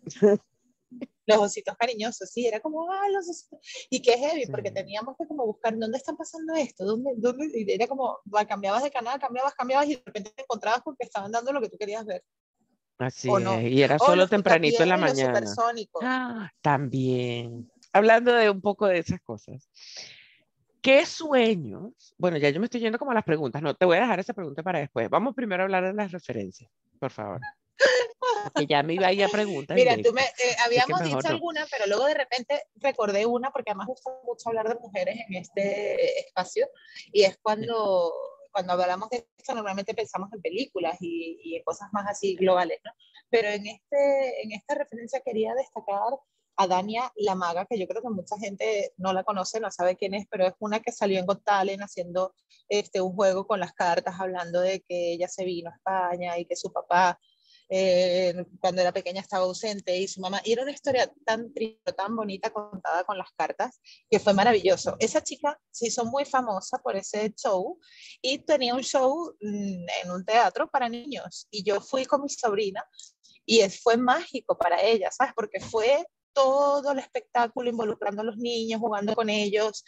los 1.26 1.38
ositos 1.38 1.76
cariñosos, 1.76 2.30
sí, 2.30 2.46
era 2.46 2.60
como, 2.60 2.88
ah, 2.92 3.08
los 3.12 3.28
ositos. 3.28 3.58
Y 3.90 4.00
qué 4.00 4.16
heavy, 4.16 4.46
porque 4.46 4.70
teníamos 4.70 5.16
que 5.18 5.26
como 5.26 5.44
buscar 5.46 5.76
dónde 5.76 5.98
están 5.98 6.16
pasando 6.16 6.54
esto, 6.54 6.84
dónde, 6.84 7.10
dónde, 7.16 7.50
y 7.52 7.72
era 7.72 7.88
como, 7.88 8.20
cambiabas 8.48 8.84
de 8.84 8.92
canal, 8.92 9.18
cambiabas, 9.18 9.52
cambiabas 9.54 9.88
y 9.88 9.96
de 9.96 10.02
repente 10.06 10.30
te 10.30 10.42
encontrabas 10.42 10.82
porque 10.84 11.02
estaban 11.02 11.32
dando 11.32 11.52
lo 11.52 11.60
que 11.60 11.70
tú 11.70 11.76
querías 11.76 12.06
ver. 12.06 12.22
Así 12.98 13.28
¿O 13.28 13.40
no? 13.40 13.54
es, 13.54 13.72
y 13.72 13.82
era 13.82 13.98
solo 13.98 14.14
los 14.14 14.30
tempranito 14.30 14.84
en 14.84 14.90
la 14.90 14.96
mañana. 14.96 15.42
Ah, 16.02 16.52
también. 16.62 17.68
Hablando 17.92 18.32
de 18.32 18.48
un 18.48 18.60
poco 18.60 18.86
de 18.86 18.98
esas 19.00 19.20
cosas. 19.22 19.68
¿Qué 20.84 21.06
sueños? 21.06 22.14
Bueno, 22.18 22.36
ya 22.36 22.50
yo 22.50 22.60
me 22.60 22.66
estoy 22.66 22.82
yendo 22.82 22.98
como 22.98 23.10
a 23.10 23.14
las 23.14 23.24
preguntas. 23.24 23.62
No, 23.62 23.74
te 23.74 23.86
voy 23.86 23.96
a 23.96 24.00
dejar 24.00 24.20
esa 24.20 24.34
pregunta 24.34 24.62
para 24.62 24.80
después. 24.80 25.08
Vamos 25.08 25.34
primero 25.34 25.62
a 25.62 25.64
hablar 25.64 25.82
de 25.82 25.94
las 25.94 26.12
referencias, 26.12 26.70
por 27.00 27.10
favor. 27.10 27.40
Porque 28.42 28.66
ya 28.66 28.82
me 28.82 28.92
iba 28.92 29.06
a 29.06 29.12
ir 29.14 29.24
a 29.24 29.28
preguntas. 29.28 29.74
Mira, 29.74 29.96
tú 29.96 30.12
me, 30.12 30.20
eh, 30.20 30.56
habíamos 30.62 31.02
dicho 31.02 31.20
no. 31.22 31.28
alguna, 31.30 31.66
pero 31.70 31.86
luego 31.86 32.04
de 32.04 32.12
repente 32.12 32.64
recordé 32.74 33.24
una, 33.24 33.50
porque 33.50 33.70
además 33.70 33.86
gusta 33.86 34.10
mucho 34.26 34.50
hablar 34.50 34.68
de 34.68 34.74
mujeres 34.74 35.16
en 35.26 35.36
este 35.36 36.20
espacio, 36.20 36.68
y 37.10 37.22
es 37.22 37.38
cuando, 37.40 38.12
cuando 38.52 38.74
hablamos 38.74 39.08
de 39.08 39.26
esto, 39.38 39.54
normalmente 39.54 39.94
pensamos 39.94 40.30
en 40.34 40.42
películas 40.42 40.98
y, 41.00 41.40
y 41.44 41.56
en 41.56 41.64
cosas 41.64 41.88
más 41.92 42.06
así 42.10 42.36
globales, 42.36 42.78
¿no? 42.84 42.92
Pero 43.30 43.48
en, 43.48 43.66
este, 43.66 44.42
en 44.42 44.52
esta 44.52 44.74
referencia 44.74 45.22
quería 45.24 45.54
destacar 45.54 46.12
a 46.56 46.66
Dania 46.66 47.12
La 47.16 47.34
Maga, 47.34 47.66
que 47.68 47.78
yo 47.78 47.86
creo 47.86 48.02
que 48.02 48.10
mucha 48.10 48.38
gente 48.38 48.92
no 48.96 49.12
la 49.12 49.24
conoce, 49.24 49.60
no 49.60 49.70
sabe 49.70 49.96
quién 49.96 50.14
es, 50.14 50.26
pero 50.30 50.46
es 50.46 50.54
una 50.58 50.80
que 50.80 50.92
salió 50.92 51.18
en 51.18 51.26
Got 51.26 51.42
haciendo 51.46 52.34
este, 52.68 53.00
un 53.00 53.14
juego 53.14 53.46
con 53.46 53.60
las 53.60 53.72
cartas, 53.72 54.14
hablando 54.18 54.60
de 54.60 54.80
que 54.80 55.12
ella 55.12 55.28
se 55.28 55.44
vino 55.44 55.70
a 55.70 55.74
España 55.74 56.38
y 56.38 56.46
que 56.46 56.56
su 56.56 56.72
papá 56.72 57.18
eh, 57.68 58.44
cuando 58.60 58.82
era 58.82 58.92
pequeña 58.92 59.20
estaba 59.20 59.44
ausente 59.44 59.96
y 59.96 60.06
su 60.06 60.20
mamá, 60.20 60.40
y 60.44 60.52
era 60.52 60.62
una 60.62 60.72
historia 60.72 61.10
tan 61.24 61.52
triste, 61.52 61.92
tan 61.92 62.14
bonita 62.14 62.50
contada 62.50 63.04
con 63.04 63.16
las 63.16 63.30
cartas, 63.36 63.80
que 64.10 64.20
fue 64.20 64.34
maravilloso. 64.34 64.96
Esa 64.98 65.22
chica 65.22 65.58
se 65.70 65.88
hizo 65.88 66.04
muy 66.04 66.24
famosa 66.24 66.78
por 66.78 66.96
ese 66.96 67.32
show 67.34 67.78
y 68.20 68.38
tenía 68.38 68.74
un 68.74 68.82
show 68.82 69.34
mm, 69.40 69.86
en 70.04 70.10
un 70.10 70.24
teatro 70.24 70.70
para 70.70 70.88
niños 70.88 71.48
y 71.50 71.64
yo 71.64 71.80
fui 71.80 72.04
con 72.04 72.22
mi 72.22 72.28
sobrina 72.28 72.84
y 73.46 73.60
fue 73.70 73.96
mágico 73.96 74.56
para 74.56 74.82
ella, 74.82 75.10
¿sabes? 75.10 75.32
Porque 75.34 75.60
fue 75.60 76.06
todo 76.34 76.92
el 76.92 76.98
espectáculo 76.98 77.70
involucrando 77.70 78.22
a 78.22 78.24
los 78.24 78.36
niños, 78.36 78.80
jugando 78.80 79.14
con 79.14 79.30
ellos 79.30 79.84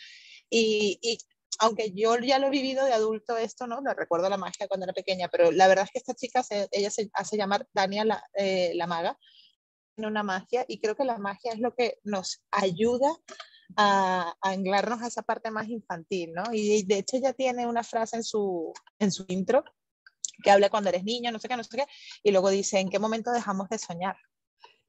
y, 0.48 0.98
y 1.02 1.18
aunque 1.58 1.92
yo 1.92 2.16
ya 2.18 2.38
lo 2.38 2.46
he 2.48 2.50
vivido 2.50 2.84
de 2.84 2.92
adulto 2.92 3.36
esto, 3.36 3.66
¿no? 3.66 3.80
Me 3.82 3.94
recuerdo 3.94 4.28
la 4.28 4.36
magia 4.36 4.68
cuando 4.68 4.84
era 4.84 4.92
pequeña, 4.92 5.28
pero 5.28 5.50
la 5.50 5.68
verdad 5.68 5.84
es 5.86 5.90
que 5.90 5.98
esta 5.98 6.14
chica, 6.14 6.42
se- 6.42 6.68
ella 6.70 6.90
se 6.90 7.10
hace 7.14 7.36
llamar 7.36 7.66
Dania 7.72 8.04
la, 8.04 8.22
eh, 8.34 8.72
la 8.74 8.86
maga, 8.86 9.18
tiene 9.94 10.08
una 10.10 10.22
magia 10.22 10.64
y 10.68 10.80
creo 10.80 10.94
que 10.96 11.04
la 11.04 11.18
magia 11.18 11.52
es 11.52 11.58
lo 11.58 11.74
que 11.74 11.98
nos 12.04 12.42
ayuda 12.50 13.10
a, 13.76 14.34
a 14.40 14.50
anclarnos 14.50 15.02
a 15.02 15.06
esa 15.08 15.22
parte 15.22 15.50
más 15.50 15.68
infantil, 15.68 16.32
¿no? 16.34 16.44
Y 16.52 16.82
de 16.84 16.98
hecho 16.98 17.16
ella 17.16 17.32
tiene 17.32 17.66
una 17.66 17.82
frase 17.82 18.16
en 18.16 18.24
su, 18.24 18.72
en 18.98 19.10
su 19.10 19.24
intro 19.28 19.64
que 20.42 20.50
habla 20.50 20.68
cuando 20.68 20.90
eres 20.90 21.04
niño, 21.04 21.32
no 21.32 21.38
sé 21.38 21.48
qué, 21.48 21.56
no 21.56 21.64
sé 21.64 21.78
qué, 21.78 21.86
y 22.22 22.30
luego 22.30 22.50
dice, 22.50 22.78
¿en 22.78 22.90
qué 22.90 22.98
momento 22.98 23.32
dejamos 23.32 23.68
de 23.70 23.78
soñar? 23.78 24.16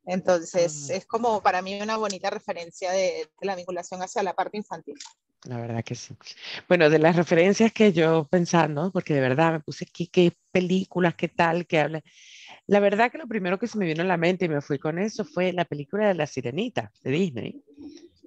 Entonces, 0.08 0.90
Mm. 0.90 0.94
es 0.94 1.06
como 1.06 1.42
para 1.42 1.62
mí 1.62 1.80
una 1.82 1.98
bonita 1.98 2.30
referencia 2.30 2.92
de, 2.92 3.30
de 3.40 3.46
la 3.46 3.56
vinculación 3.56 4.02
hacia 4.02 4.24
la 4.24 4.34
parte 4.34 4.58
infantil. 4.58 4.96
La 5.44 5.58
verdad 5.58 5.84
que 5.84 5.96
sí. 5.96 6.16
Bueno, 6.68 6.90
de 6.90 6.98
las 6.98 7.16
referencias 7.16 7.72
que 7.72 7.94
yo 7.94 8.28
pensando, 8.30 8.92
porque 8.92 9.14
de 9.14 9.22
verdad 9.22 9.52
me 9.52 9.60
puse 9.60 9.86
aquí 9.88 10.08
qué 10.08 10.34
películas, 10.52 11.16
qué 11.16 11.28
tal, 11.28 11.68
qué 11.68 11.80
habla. 11.80 12.02
La 12.66 12.80
verdad 12.80 13.12
que 13.12 13.18
lo 13.18 13.28
primero 13.28 13.60
que 13.60 13.68
se 13.68 13.78
me 13.78 13.86
vino 13.86 14.02
a 14.02 14.06
la 14.06 14.18
mente 14.18 14.46
y 14.46 14.50
me 14.50 14.62
fui 14.62 14.80
con 14.80 14.98
eso 14.98 15.24
fue 15.24 15.54
la 15.54 15.66
película 15.66 16.08
de 16.08 16.16
La 16.16 16.26
Sirenita 16.26 16.92
de 17.02 17.12
Disney, 17.12 17.62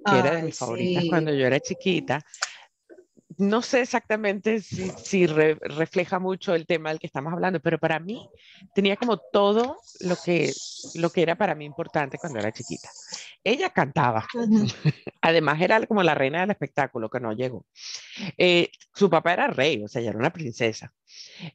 que 0.05 0.19
era 0.19 0.35
de 0.35 0.43
mis 0.43 0.57
favoritas 0.57 1.03
cuando 1.09 1.33
yo 1.33 1.45
era 1.45 1.59
chiquita. 1.59 2.23
No 3.37 3.61
sé 3.61 3.81
exactamente 3.81 4.61
si, 4.61 4.91
si 4.97 5.25
re- 5.27 5.57
refleja 5.61 6.19
mucho 6.19 6.53
el 6.55 6.65
tema 6.65 6.89
del 6.89 6.99
que 6.99 7.07
estamos 7.07 7.31
hablando, 7.33 7.59
pero 7.59 7.79
para 7.79 7.99
mí 7.99 8.31
tenía 8.73 8.97
como 8.97 9.17
todo 9.19 9.85
lo 9.99 10.17
que, 10.17 10.57
lo 10.93 11.11
que 11.11 11.21
era 11.21 11.37
para 11.37 11.55
mí 11.55 11.65
importante 11.65 12.19
cuando 12.19 12.39
era 12.39 12.51
chiquita. 12.51 12.89
Ella 13.43 13.69
cantaba. 13.69 14.27
Además 15.21 15.61
era 15.61 15.85
como 15.87 16.03
la 16.03 16.15
reina 16.15 16.41
del 16.41 16.51
espectáculo 16.51 17.09
que 17.09 17.19
no 17.19 17.33
llegó. 17.33 17.65
Eh, 18.37 18.71
su 18.93 19.09
papá 19.09 19.33
era 19.33 19.47
rey, 19.47 19.83
o 19.83 19.87
sea, 19.87 20.01
ella 20.01 20.11
era 20.11 20.19
una 20.19 20.33
princesa. 20.33 20.93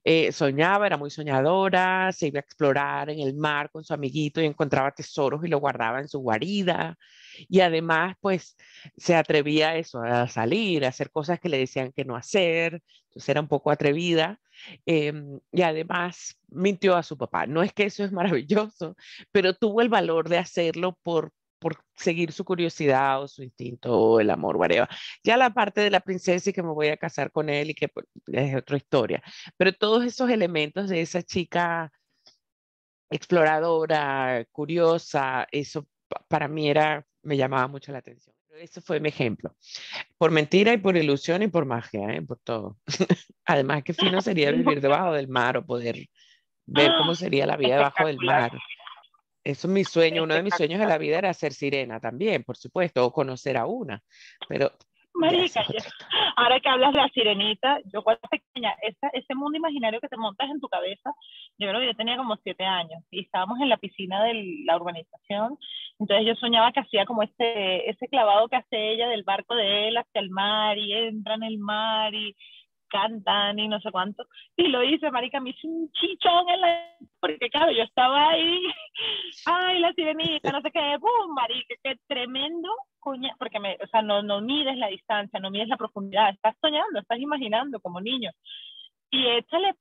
Eh, 0.04 0.32
soñaba, 0.32 0.86
era 0.86 0.96
muy 0.96 1.10
soñadora, 1.10 2.12
se 2.12 2.28
iba 2.28 2.38
a 2.38 2.42
explorar 2.42 3.10
en 3.10 3.20
el 3.20 3.34
mar 3.34 3.70
con 3.70 3.84
su 3.84 3.94
amiguito 3.94 4.40
y 4.40 4.46
encontraba 4.46 4.92
tesoros 4.92 5.44
y 5.44 5.48
lo 5.48 5.58
guardaba 5.60 6.00
en 6.00 6.08
su 6.08 6.20
guarida. 6.20 6.96
Y 7.48 7.60
además, 7.60 8.16
pues, 8.20 8.56
se 8.96 9.14
atrevía 9.14 9.70
a 9.70 9.76
eso, 9.76 10.00
a 10.02 10.28
salir, 10.28 10.84
a 10.84 10.88
hacer 10.88 11.10
cosas 11.10 11.40
que 11.40 11.48
le 11.48 11.58
decían 11.58 11.92
que 11.92 12.04
no 12.04 12.16
hacer. 12.16 12.82
Entonces 13.08 13.28
era 13.28 13.40
un 13.40 13.48
poco 13.48 13.70
atrevida. 13.70 14.40
em, 14.86 15.38
y 15.52 15.62
además 15.62 16.38
mintió 16.48 16.96
a 16.96 17.02
su 17.02 17.16
papá. 17.18 17.46
No 17.46 17.62
es 17.62 17.72
que 17.72 17.84
eso 17.84 18.04
es 18.04 18.12
maravilloso, 18.12 18.96
pero 19.32 19.54
tuvo 19.54 19.80
el 19.82 19.88
valor 19.88 20.28
de 20.28 20.38
hacerlo 20.38 20.98
por 21.02 21.32
por 21.58 21.78
seguir 21.96 22.32
su 22.32 22.44
curiosidad 22.44 23.22
o 23.22 23.26
su 23.28 23.42
instinto 23.42 23.90
o 23.98 24.20
el 24.20 24.28
amor, 24.30 24.56
whatever. 24.56 24.88
Ya 25.24 25.38
la 25.38 25.50
parte 25.54 25.80
de 25.80 25.90
la 25.90 26.00
princesa 26.00 26.50
y 26.50 26.52
que 26.52 26.62
me 26.62 26.68
voy 26.72 26.88
a 26.88 26.98
casar 26.98 27.32
con 27.32 27.48
él 27.48 27.70
y 27.70 27.74
que 27.74 27.88
pues, 27.88 28.06
es 28.26 28.54
otra 28.54 28.76
historia. 28.76 29.22
Pero 29.56 29.72
todos 29.72 30.04
esos 30.04 30.28
elementos 30.30 30.88
de 30.90 31.00
esa 31.00 31.22
chica 31.22 31.90
exploradora, 33.10 34.44
curiosa, 34.52 35.46
eso 35.52 35.86
pa- 36.08 36.24
para 36.28 36.48
mí 36.48 36.68
era, 36.68 37.06
me 37.26 37.36
llamaba 37.36 37.66
mucho 37.66 37.92
la 37.92 37.98
atención. 37.98 38.34
Pero 38.48 38.60
Ese 38.60 38.80
fue 38.80 39.00
mi 39.00 39.08
ejemplo. 39.08 39.54
Por 40.16 40.30
mentira 40.30 40.72
y 40.72 40.78
por 40.78 40.96
ilusión 40.96 41.42
y 41.42 41.48
por 41.48 41.66
magia, 41.66 42.14
¿eh? 42.14 42.22
por 42.22 42.38
todo. 42.38 42.78
Además, 43.44 43.82
qué 43.84 43.92
fino 43.92 44.20
sería 44.20 44.50
vivir 44.52 44.80
debajo 44.80 45.12
del 45.12 45.28
mar 45.28 45.56
o 45.56 45.66
poder 45.66 46.06
ver 46.64 46.92
cómo 46.98 47.14
sería 47.14 47.46
la 47.46 47.56
vida 47.56 47.76
debajo 47.76 48.06
del 48.06 48.18
mar. 48.18 48.52
Eso 49.44 49.68
es 49.68 49.72
mi 49.72 49.84
sueño. 49.84 50.24
Uno 50.24 50.34
de 50.34 50.42
mis 50.42 50.54
sueños 50.54 50.80
de 50.80 50.86
la 50.86 50.98
vida 50.98 51.18
era 51.18 51.32
ser 51.34 51.52
sirena 51.52 52.00
también, 52.00 52.42
por 52.42 52.56
supuesto, 52.56 53.04
o 53.04 53.12
conocer 53.12 53.56
a 53.56 53.66
una. 53.66 54.02
Pero 54.48 54.72
Marica, 55.18 55.64
ahora 56.36 56.60
que 56.60 56.68
hablas 56.68 56.92
de 56.92 57.00
la 57.00 57.08
sirenita, 57.08 57.78
yo 57.92 58.02
cuando 58.02 58.20
era 58.22 58.28
pequeña, 58.42 58.74
esa- 58.82 59.08
ese 59.12 59.34
mundo 59.34 59.56
imaginario 59.58 60.00
que 60.00 60.08
te 60.08 60.16
montas 60.16 60.50
en 60.50 60.60
tu 60.60 60.68
cabeza, 60.68 61.10
yo 61.58 61.68
creo 61.68 61.80
que 61.80 61.86
yo 61.86 61.94
tenía 61.94 62.16
como 62.16 62.36
siete 62.36 62.64
años 62.64 63.02
y 63.10 63.20
estábamos 63.22 63.58
en 63.60 63.68
la 63.68 63.76
piscina 63.78 64.22
de 64.24 64.34
la 64.64 64.76
urbanización, 64.76 65.58
entonces 65.98 66.26
yo 66.26 66.34
soñaba 66.36 66.72
que 66.72 66.80
hacía 66.80 67.06
como 67.06 67.22
ese, 67.22 67.88
ese 67.88 68.08
clavado 68.08 68.48
que 68.48 68.56
hace 68.56 68.92
ella 68.92 69.08
del 69.08 69.22
barco 69.24 69.54
de 69.54 69.88
él 69.88 69.96
hacia 69.96 70.20
el 70.20 70.30
mar 70.30 70.76
y 70.78 70.92
entra 70.92 71.34
en 71.34 71.42
el 71.44 71.58
mar 71.58 72.14
y 72.14 72.36
cantan 72.88 73.58
y 73.58 73.68
no 73.68 73.80
sé 73.80 73.90
cuánto, 73.90 74.24
y 74.56 74.68
lo 74.68 74.82
hice, 74.82 75.10
marica, 75.10 75.40
me 75.40 75.50
hice 75.50 75.66
un 75.66 75.90
chichón 75.92 76.48
en 76.48 76.60
la... 76.60 76.84
porque 77.20 77.48
claro, 77.50 77.72
yo 77.72 77.82
estaba 77.82 78.30
ahí, 78.30 78.60
ay, 79.46 79.80
la 79.80 79.92
sirenita, 79.92 80.50
no 80.52 80.60
sé 80.62 80.70
qué, 80.70 80.96
¡pum! 81.00 81.34
marica, 81.34 81.74
qué 81.82 81.96
tremendo 82.06 82.68
coña, 82.98 83.34
porque 83.38 83.60
me, 83.60 83.76
o 83.82 83.86
sea, 83.86 84.02
no, 84.02 84.22
no 84.22 84.40
mides 84.40 84.76
la 84.76 84.88
distancia, 84.88 85.38
no 85.38 85.50
mides 85.50 85.68
la 85.68 85.76
profundidad, 85.76 86.30
estás 86.30 86.56
soñando, 86.60 86.98
estás 87.00 87.18
imaginando 87.18 87.78
como 87.80 88.00
niño. 88.00 88.30
Y 89.10 89.26
échale 89.28 89.74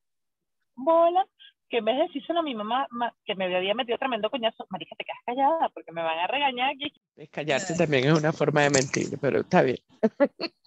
bola 0.76 1.26
que 1.68 1.78
en 1.78 1.86
vez 1.86 1.98
de 1.98 2.04
decírselo 2.04 2.42
a 2.42 2.44
mi 2.44 2.54
mamá, 2.54 2.86
ma- 2.92 3.12
que 3.26 3.34
me 3.34 3.46
había 3.56 3.74
metido 3.74 3.98
tremendo 3.98 4.30
coñazo, 4.30 4.68
marica, 4.70 4.96
te 4.96 5.04
quedas 5.06 5.18
callada 5.26 5.70
porque 5.70 5.92
me 5.92 6.04
van 6.04 6.20
a 6.20 6.28
regañar 6.28 6.70
aquí. 6.76 6.94
Callarse 7.32 7.76
también 7.76 8.06
es 8.06 8.14
una 8.14 8.32
forma 8.32 8.62
de 8.62 8.70
mentir, 8.70 9.18
pero 9.20 9.40
está 9.40 9.64
bien. 9.64 9.78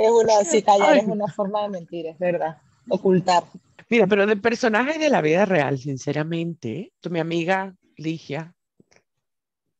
Es 0.00 0.10
una, 0.10 0.44
sí, 0.44 0.62
callar 0.62 0.88
Ay. 0.94 1.00
es 1.00 1.06
una 1.06 1.28
forma 1.28 1.62
de 1.62 1.68
mentir, 1.68 2.06
es 2.06 2.18
verdad. 2.18 2.58
Ocultar. 2.88 3.44
Mira, 3.88 4.06
pero 4.06 4.26
de 4.26 4.36
personajes 4.36 4.98
de 4.98 5.10
la 5.10 5.20
vida 5.20 5.44
real, 5.44 5.78
sinceramente, 5.78 6.92
tú, 7.00 7.10
mi 7.10 7.18
amiga 7.18 7.74
Ligia, 7.96 8.54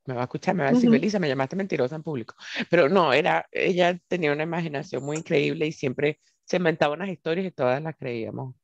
me 0.07 0.15
va 0.15 0.23
a 0.23 0.25
escuchar, 0.25 0.55
me 0.55 0.65
va 0.65 0.71
a 0.71 0.73
decir, 0.73 0.89
Ujú. 0.89 0.93
Belisa, 0.93 1.19
me 1.19 1.29
llamaste 1.29 1.57
mentirosa 1.57 1.97
en 1.97 2.03
público. 2.03 2.35
Pero 2.69 2.89
no, 2.89 3.13
era, 3.13 3.47
ella 3.51 3.99
tenía 4.09 4.33
una 4.33 4.43
imaginación 4.43 5.05
muy 5.05 5.19
increíble 5.19 5.67
y 5.67 5.73
siempre 5.73 6.21
se 6.45 6.57
inventaba 6.57 6.95
unas 6.95 7.09
historias 7.09 7.47
y 7.47 7.51
todas 7.53 7.81
las 7.83 7.97
creíamos 7.97 8.55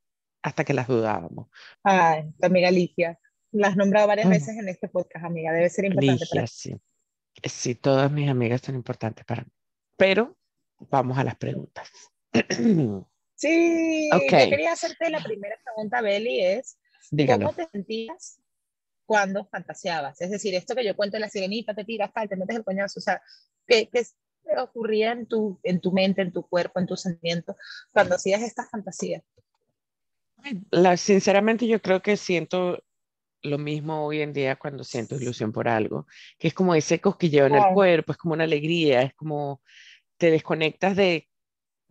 hasta 0.43 0.65
que 0.65 0.75
las 0.75 0.89
dudábamos. 0.89 1.49
Ay, 1.83 2.33
tu 2.39 2.47
amiga 2.47 2.71
Ligia. 2.71 3.19
La 3.53 3.69
has 3.69 3.77
nombrado 3.77 4.09
varias 4.09 4.27
Mm. 4.27 4.31
veces 4.31 4.57
en 4.59 4.69
este 4.69 4.89
podcast, 4.89 5.25
amiga. 5.25 5.53
Debe 5.53 5.69
ser 5.71 5.87
importante 5.87 6.27
para 6.27 6.43
Ligia, 6.43 6.47
sí. 6.47 6.77
Sí, 7.45 7.75
todas 7.75 8.11
mis 8.11 8.29
amigas 8.29 8.63
son 8.63 8.75
importantes 8.75 9.25
para 9.25 9.43
mí. 9.43 9.51
Pero 9.97 10.37
vamos 10.79 11.19
a 11.19 11.25
las 11.25 11.37
preguntas. 11.37 11.91
Sí, 13.39 14.09
Ok. 14.15 14.23
yo 14.31 14.49
quería 14.49 14.73
hacerte 14.73 15.11
la 15.11 15.23
primera 15.23 15.57
pregunta, 15.63 16.01
Beli, 16.01 16.41
es 16.41 16.79
Dígalo. 17.11 17.45
¿cómo 17.45 17.55
te 17.55 17.69
sentías 17.71 18.41
cuando 19.05 19.45
fantaseabas? 19.45 20.19
Es 20.23 20.31
decir, 20.31 20.55
esto 20.55 20.75
que 20.75 20.83
yo 20.87 20.97
cuento 20.97 21.17
de 21.17 21.21
la 21.21 21.29
sirenita, 21.29 21.75
te 21.75 21.85
tiras, 21.85 22.15
tal, 22.15 22.31
te 22.31 22.37
metes 22.37 22.57
el 22.57 22.65
coñazo, 22.65 22.99
o 22.99 23.03
sea, 23.03 23.21
¿qué, 23.67 23.91
qué 23.93 24.07
ocurría 24.59 25.13
en 25.13 25.27
tu, 25.27 25.61
en 25.65 25.83
tu 25.83 25.93
mente, 25.93 26.23
en 26.23 26.33
tu 26.33 26.49
cuerpo, 26.49 26.81
en 26.81 26.87
tus 26.87 27.03
sentimientos 27.03 27.57
cuando 27.93 28.15
hacías 28.15 28.41
estas 28.41 28.71
fantasías? 28.71 29.23
La, 30.71 30.97
sinceramente, 30.97 31.67
yo 31.67 31.83
creo 31.83 32.01
que 32.01 32.17
siento 32.17 32.83
lo 33.43 33.59
mismo 33.59 34.05
hoy 34.07 34.23
en 34.23 34.33
día 34.33 34.57
cuando 34.57 34.83
siento 34.83 35.17
ilusión 35.17 35.53
por 35.53 35.69
algo, 35.69 36.07
que 36.39 36.49
es 36.49 36.55
como 36.55 36.75
ese 36.75 37.01
cosquilleo 37.01 37.47
en 37.47 37.55
el 37.57 37.75
cuerpo, 37.75 38.13
es 38.13 38.19
como 38.19 38.35
una 38.35 38.45
alegría, 38.45 39.03
es 39.03 39.15
como 39.15 39.61
te 40.17 40.31
desconectas 40.31 40.97
de, 40.97 41.29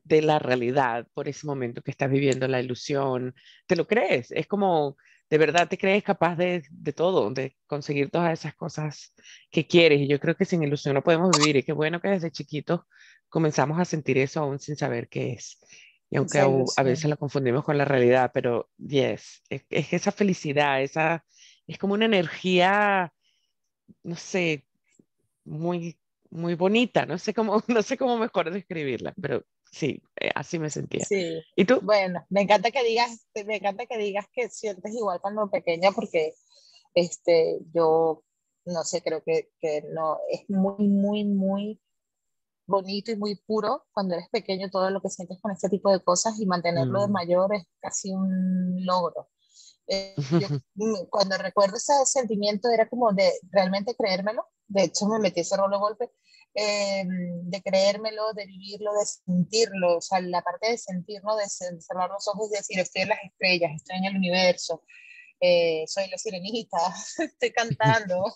de 0.03 0.21
la 0.21 0.39
realidad 0.39 1.07
por 1.13 1.27
ese 1.27 1.47
momento 1.47 1.81
que 1.81 1.91
estás 1.91 2.09
viviendo 2.09 2.47
la 2.47 2.61
ilusión, 2.61 3.35
te 3.67 3.75
lo 3.75 3.87
crees, 3.87 4.31
es 4.31 4.47
como 4.47 4.97
de 5.29 5.37
verdad 5.37 5.67
te 5.67 5.77
crees 5.77 6.03
capaz 6.03 6.35
de, 6.35 6.63
de, 6.69 6.93
todo, 6.93 7.31
de 7.31 7.55
conseguir 7.67 8.09
todas 8.11 8.39
esas 8.39 8.55
cosas 8.55 9.13
que 9.49 9.65
quieres. 9.65 9.99
Y 10.01 10.07
yo 10.07 10.19
creo 10.19 10.35
que 10.35 10.45
sin 10.45 10.63
ilusión 10.63 10.93
no 10.93 11.03
podemos 11.03 11.35
vivir. 11.35 11.55
Y 11.55 11.63
qué 11.63 11.73
bueno 11.73 11.99
que 11.99 12.09
desde 12.09 12.31
chiquitos 12.31 12.81
comenzamos 13.27 13.79
a 13.79 13.85
sentir 13.85 14.17
eso 14.17 14.41
aún 14.41 14.59
sin 14.59 14.75
saber 14.75 15.09
qué 15.09 15.33
es. 15.33 15.59
Y 16.09 16.17
aunque 16.17 16.39
a, 16.39 16.83
veces 16.83 17.09
lo 17.09 17.17
confundimos 17.17 17.63
con 17.63 17.77
la 17.77 17.85
realidad, 17.85 18.31
pero 18.33 18.69
yes, 18.77 19.41
es, 19.49 19.65
es, 19.69 19.91
esa 19.91 20.11
felicidad, 20.11 20.81
esa, 20.81 21.25
es 21.65 21.79
como 21.79 21.95
una 21.95 22.05
energía, 22.05 23.11
no 24.03 24.15
sé, 24.15 24.67
muy, 25.43 25.97
muy 26.35 26.55
bonita, 26.55 27.05
no 27.05 27.17
sé 27.17 27.33
cómo, 27.33 27.61
no 27.67 27.81
sé 27.81 27.97
cómo 27.97 28.17
mejor 28.17 28.51
describirla, 28.51 29.13
pero 29.21 29.43
sí, 29.71 30.01
eh, 30.19 30.31
así 30.35 30.59
me 30.59 30.69
sentía. 30.69 31.05
Sí. 31.05 31.41
¿Y 31.55 31.65
tú? 31.65 31.79
Bueno, 31.81 32.25
me 32.29 32.41
encanta 32.41 32.71
que 32.71 32.83
digas, 32.83 33.27
me 33.45 33.57
encanta 33.57 33.85
que 33.85 33.97
digas 33.97 34.25
que 34.33 34.49
sientes 34.49 34.93
igual 34.93 35.19
cuando 35.21 35.49
pequeña, 35.49 35.91
porque 35.91 36.33
este, 36.93 37.59
yo, 37.73 38.23
no 38.65 38.83
sé, 38.83 39.01
creo 39.01 39.23
que, 39.23 39.49
que 39.59 39.83
no, 39.91 40.19
es 40.29 40.49
muy, 40.49 40.87
muy, 40.87 41.25
muy 41.25 41.81
bonito 42.67 43.11
y 43.11 43.15
muy 43.15 43.35
puro 43.35 43.85
cuando 43.91 44.15
eres 44.15 44.29
pequeño 44.29 44.69
todo 44.69 44.89
lo 44.89 45.01
que 45.01 45.09
sientes 45.09 45.39
con 45.39 45.51
este 45.51 45.69
tipo 45.69 45.91
de 45.91 46.03
cosas 46.03 46.39
y 46.39 46.45
mantenerlo 46.45 47.01
de 47.01 47.07
mm. 47.07 47.11
mayor 47.11 47.53
es 47.53 47.63
casi 47.79 48.11
un 48.11 48.83
logro. 48.85 49.29
Eh, 49.87 50.15
cuando 51.09 51.37
recuerdo 51.37 51.77
ese 51.77 51.93
sentimiento 52.05 52.69
era 52.69 52.89
como 52.89 53.11
de 53.13 53.31
realmente 53.51 53.95
creérmelo, 53.95 54.47
de 54.67 54.83
hecho 54.83 55.05
me 55.07 55.19
metí 55.19 55.41
ese 55.41 55.57
rol 55.57 55.71
de 55.71 55.77
golpe, 55.77 56.11
Em, 56.57 57.49
de 57.49 57.61
creérmelo, 57.61 58.31
de 58.33 58.45
vivirlo, 58.45 58.93
de 58.93 59.05
sentirlo, 59.05 59.97
o 59.97 60.01
sea, 60.01 60.21
la 60.21 60.41
parte 60.41 60.71
de 60.71 60.77
sentirlo, 60.77 61.35
de 61.35 61.49
cerrar 61.49 62.09
los 62.09 62.25
ojos 62.29 62.49
y 62.49 62.55
decir, 62.55 62.79
estoy 62.79 63.01
en 63.01 63.09
las 63.09 63.19
estrellas, 63.25 63.71
estoy 63.75 63.97
en 63.97 64.05
el 64.05 64.15
universo, 64.15 64.81
eh, 65.41 65.83
soy 65.85 66.07
la 66.09 66.17
sirenita, 66.17 66.77
estoy 67.19 67.51
cantando, 67.51 68.33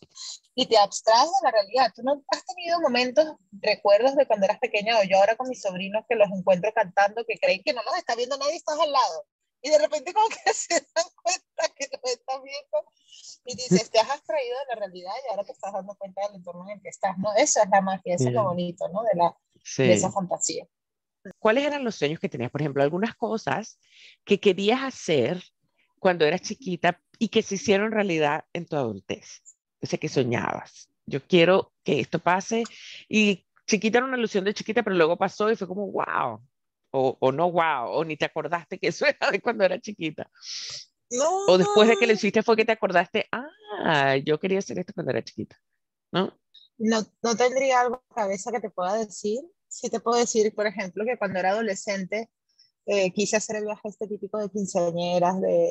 y 0.53 0.65
te 0.65 0.77
abstraes 0.77 1.29
de 1.29 1.45
la 1.45 1.51
realidad. 1.51 1.93
¿Tú 1.95 2.03
no 2.03 2.21
has 2.27 2.45
tenido 2.45 2.81
momentos, 2.81 3.25
recuerdos 3.53 4.17
de 4.17 4.27
cuando 4.27 4.47
eras 4.47 4.59
pequeña 4.59 4.99
o 4.99 5.03
yo 5.03 5.17
ahora 5.17 5.37
con 5.37 5.47
mis 5.47 5.61
sobrinos 5.61 6.03
que 6.09 6.15
los 6.15 6.27
encuentro 6.29 6.73
cantando, 6.73 7.23
que 7.25 7.39
creen 7.39 7.61
que 7.63 7.71
no 7.71 7.81
nos 7.83 7.95
está 7.95 8.15
viendo 8.15 8.37
nadie, 8.37 8.57
estás 8.57 8.79
al 8.81 8.91
lado? 8.91 9.25
Y 9.61 9.69
de 9.69 9.77
repente 9.77 10.13
como 10.13 10.27
que 10.29 10.35
se 10.53 10.73
dan 10.73 11.05
cuenta 11.21 11.75
que 11.75 11.87
nos 11.91 12.11
están 12.11 12.41
viendo 12.43 12.91
y 13.45 13.55
dices, 13.55 13.89
te 13.89 13.99
has 13.99 14.09
abstraído 14.09 14.57
de 14.59 14.75
la 14.75 14.79
realidad 14.79 15.11
y 15.25 15.31
ahora 15.31 15.43
te 15.43 15.51
estás 15.51 15.73
dando 15.73 15.95
cuenta 15.95 16.21
del 16.27 16.35
entorno 16.35 16.65
en 16.67 16.77
el 16.77 16.81
que 16.81 16.89
estás, 16.89 17.17
¿no? 17.17 17.33
Eso 17.35 17.61
es 17.61 17.69
la 17.69 17.81
magia, 17.81 18.15
eso 18.15 18.27
es 18.27 18.33
lo 18.33 18.43
bonito, 18.43 18.87
¿no? 18.89 19.03
De, 19.03 19.15
la, 19.15 19.35
de 19.77 19.93
esa 19.93 20.11
fantasía. 20.11 20.67
¿Cuáles 21.39 21.65
eran 21.65 21.83
los 21.83 21.95
sueños 21.95 22.19
que 22.19 22.29
tenías? 22.29 22.51
Por 22.51 22.61
ejemplo, 22.61 22.83
algunas 22.83 23.15
cosas 23.15 23.79
que 24.23 24.39
querías 24.39 24.81
hacer 24.83 25.43
cuando 25.99 26.25
eras 26.25 26.41
chiquita 26.41 27.01
y 27.17 27.27
que 27.27 27.41
se 27.41 27.55
hicieron 27.55 27.91
realidad 27.91 28.45
en 28.53 28.65
tu 28.65 28.75
adultez. 28.77 29.41
O 29.81 29.85
sea, 29.85 29.99
que 29.99 30.09
soñabas. 30.09 30.89
Yo 31.05 31.21
quiero 31.25 31.73
que 31.83 31.99
esto 31.99 32.19
pase. 32.19 32.63
Y 33.07 33.45
chiquita 33.67 33.99
era 33.99 34.07
una 34.07 34.17
ilusión 34.17 34.45
de 34.45 34.53
chiquita, 34.53 34.83
pero 34.83 34.95
luego 34.95 35.17
pasó 35.17 35.51
y 35.51 35.55
fue 35.55 35.67
como, 35.67 35.91
wow. 35.91 36.41
O, 36.91 37.17
o 37.19 37.31
no, 37.31 37.51
wow. 37.51 37.91
O 37.91 38.03
ni 38.03 38.17
te 38.17 38.25
acordaste 38.25 38.79
que 38.79 38.87
eso 38.87 39.05
era 39.21 39.31
de 39.31 39.41
cuando 39.41 39.63
era 39.63 39.79
chiquita. 39.79 40.29
No. 41.11 41.45
O 41.47 41.57
después 41.57 41.89
de 41.89 41.97
que 41.97 42.05
lo 42.05 42.13
hiciste 42.13 42.43
fue 42.43 42.55
que 42.55 42.65
te 42.65 42.71
acordaste, 42.71 43.27
ah, 43.31 44.15
yo 44.17 44.39
quería 44.39 44.59
hacer 44.59 44.77
esto 44.77 44.93
cuando 44.93 45.11
era 45.11 45.23
chiquita, 45.23 45.59
¿no? 46.11 46.37
No, 46.77 47.01
no 47.23 47.35
tendría 47.35 47.81
algo 47.81 47.95
en 47.95 48.15
cabeza 48.15 48.51
que 48.51 48.59
te 48.59 48.69
pueda 48.69 48.93
decir. 48.93 49.39
Sí 49.67 49.89
te 49.89 49.99
puedo 49.99 50.17
decir, 50.17 50.53
por 50.53 50.65
ejemplo, 50.67 51.03
que 51.05 51.17
cuando 51.17 51.39
era 51.39 51.51
adolescente 51.51 52.29
eh, 52.85 53.11
quise 53.11 53.37
hacer 53.37 53.57
el 53.57 53.65
viaje 53.65 53.87
este 53.87 54.07
típico 54.07 54.39
de 54.39 54.49
quinceañeras 54.49 55.39
de, 55.41 55.69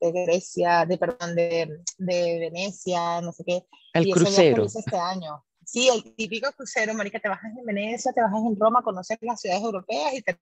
de 0.00 0.12
Grecia, 0.12 0.84
de, 0.84 0.98
perdón, 0.98 1.36
de, 1.36 1.68
de, 1.98 2.38
Venecia, 2.40 3.20
no 3.20 3.32
sé 3.32 3.44
qué. 3.44 3.66
El 3.92 4.08
crucero. 4.08 4.64
este 4.64 4.96
año. 4.96 5.44
Sí, 5.66 5.88
el 5.88 6.14
típico 6.14 6.50
crucero, 6.52 6.94
marica, 6.94 7.18
te 7.18 7.28
bajas 7.28 7.50
en 7.58 7.64
Venecia, 7.64 8.12
te 8.12 8.20
bajas 8.20 8.40
en 8.46 8.56
Roma, 8.56 8.82
conoces 8.82 9.18
las 9.20 9.40
ciudades 9.40 9.64
europeas 9.64 10.14
y 10.14 10.22
te 10.22 10.38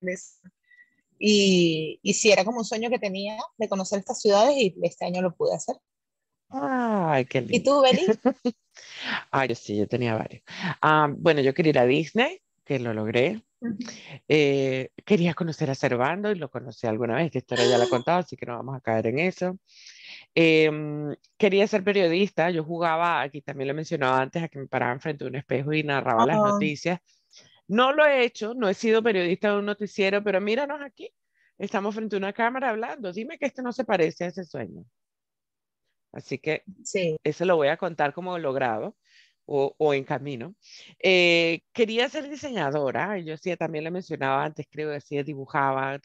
y, 1.19 1.99
y 2.03 2.13
sí, 2.13 2.31
era 2.31 2.45
como 2.45 2.59
un 2.59 2.65
sueño 2.65 2.91
que 2.91 2.99
tenía 2.99 3.39
de 3.57 3.69
conocer 3.69 4.01
estas 4.01 4.21
ciudades 4.21 4.55
y 4.59 4.75
este 4.83 5.07
año 5.07 5.23
lo 5.23 5.35
pude 5.35 5.55
hacer. 5.55 5.77
Ay, 6.51 7.25
qué 7.25 7.41
lindo. 7.41 7.57
¿Y 7.57 7.61
tú, 7.61 7.81
Beli? 7.81 8.05
Ay, 9.31 9.49
yo 9.49 9.55
sí, 9.55 9.79
yo 9.79 9.89
tenía 9.89 10.15
varios. 10.15 10.43
Ah, 10.83 11.09
bueno, 11.17 11.41
yo 11.41 11.55
quería 11.55 11.71
ir 11.71 11.79
a 11.79 11.87
Disney, 11.87 12.43
que 12.63 12.79
lo 12.79 12.93
logré. 12.93 13.43
Eh, 14.29 14.91
quería 15.07 15.33
conocer 15.33 15.71
a 15.71 15.75
Cervando 15.75 16.31
y 16.31 16.35
lo 16.35 16.51
conocí 16.51 16.87
alguna 16.87 17.15
vez, 17.15 17.31
que 17.31 17.39
historia 17.39 17.67
ya 17.67 17.79
la 17.79 17.85
he 17.87 17.89
contado, 17.89 18.19
así 18.19 18.37
que 18.37 18.45
no 18.45 18.57
vamos 18.57 18.77
a 18.77 18.81
caer 18.83 19.07
en 19.07 19.21
eso. 19.21 19.59
Em, 20.35 21.15
quería 21.37 21.67
ser 21.69 21.85
periodista, 21.85 22.51
yo 22.51 22.65
jugaba, 22.65 23.21
aquí 23.21 23.41
también 23.41 23.69
lo 23.69 23.73
he 23.73 23.77
mencionado 23.77 24.15
antes, 24.15 24.43
a 24.43 24.49
que 24.49 24.59
me 24.59 24.67
paraban 24.67 25.01
frente 25.01 25.25
a 25.25 25.29
un 25.29 25.37
espejo 25.37 25.73
y 25.73 25.83
narraba 25.85 26.27
las 26.27 26.37
noticias. 26.37 27.01
No 27.69 27.93
lo 27.93 28.05
he 28.05 28.25
hecho, 28.25 28.55
no 28.55 28.69
he 28.69 28.75
sido 28.75 29.03
periodista 29.03 29.53
de 29.53 29.59
un 29.59 29.67
noticiero, 29.67 30.23
pero 30.23 30.41
míranos 30.41 30.81
aquí. 30.83 31.11
Estamos 31.57 31.95
frente 31.95 32.17
a 32.17 32.19
una 32.19 32.33
cámara 32.33 32.71
hablando. 32.71 33.13
Dime 33.13 33.39
que 33.39 33.47
esto 33.47 33.63
no 33.63 33.73
se 33.73 33.85
parece 33.85 34.25
a 34.25 34.27
ese 34.29 34.45
sueño. 34.45 34.85
Así 36.13 36.39
que 36.39 36.63
sí. 36.85 37.17
eso 37.25 37.45
lo 37.45 37.57
voy 37.57 37.69
a 37.69 37.77
contar 37.77 38.13
como 38.13 38.39
logrado 38.39 38.97
o, 39.47 39.75
o 39.79 39.95
en 39.95 40.05
camino. 40.05 40.55
Eh, 40.99 41.63
quería 41.73 42.09
ser 42.09 42.29
diseñadora, 42.29 43.19
yo 43.19 43.37
sí, 43.37 43.57
también 43.57 43.85
lo 43.85 43.91
mencionaba 43.91 44.45
antes, 44.45 44.67
creo 44.71 44.93
que 44.93 45.01
sí, 45.01 45.23
dibujaba. 45.23 45.99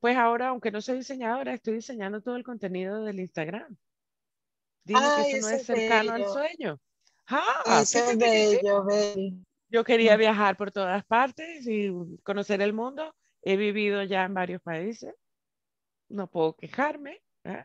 Pues 0.00 0.16
ahora, 0.16 0.48
aunque 0.48 0.70
no 0.70 0.80
soy 0.80 0.96
diseñadora, 0.96 1.52
estoy 1.52 1.74
diseñando 1.74 2.22
todo 2.22 2.36
el 2.36 2.42
contenido 2.42 3.04
del 3.04 3.20
Instagram. 3.20 3.76
Dime 4.84 5.00
que 5.00 5.36
eso 5.36 5.48
no 5.48 5.54
es 5.54 5.66
cercano 5.66 6.12
al 6.12 6.26
sueño. 6.26 6.80
Ah, 7.26 7.82
eso 7.82 7.98
es 7.98 8.18
bello, 8.18 8.84
bello. 8.84 9.36
Yo 9.68 9.84
quería 9.84 10.16
viajar 10.16 10.56
por 10.56 10.72
todas 10.72 11.04
partes 11.04 11.66
y 11.66 11.92
conocer 12.24 12.60
el 12.62 12.72
mundo. 12.72 13.14
He 13.42 13.56
vivido 13.56 14.02
ya 14.02 14.24
en 14.24 14.34
varios 14.34 14.62
países. 14.62 15.14
No 16.08 16.28
puedo 16.28 16.56
quejarme. 16.56 17.22
¿eh? 17.44 17.64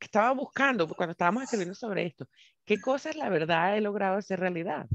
Estaba 0.00 0.32
buscando, 0.32 0.88
cuando 0.88 1.12
estábamos 1.12 1.44
escribiendo 1.44 1.74
sobre 1.74 2.06
esto, 2.06 2.28
qué 2.64 2.80
cosas 2.80 3.14
la 3.14 3.28
verdad 3.28 3.76
he 3.76 3.80
logrado 3.80 4.16
hacer 4.16 4.40
realidad. 4.40 4.88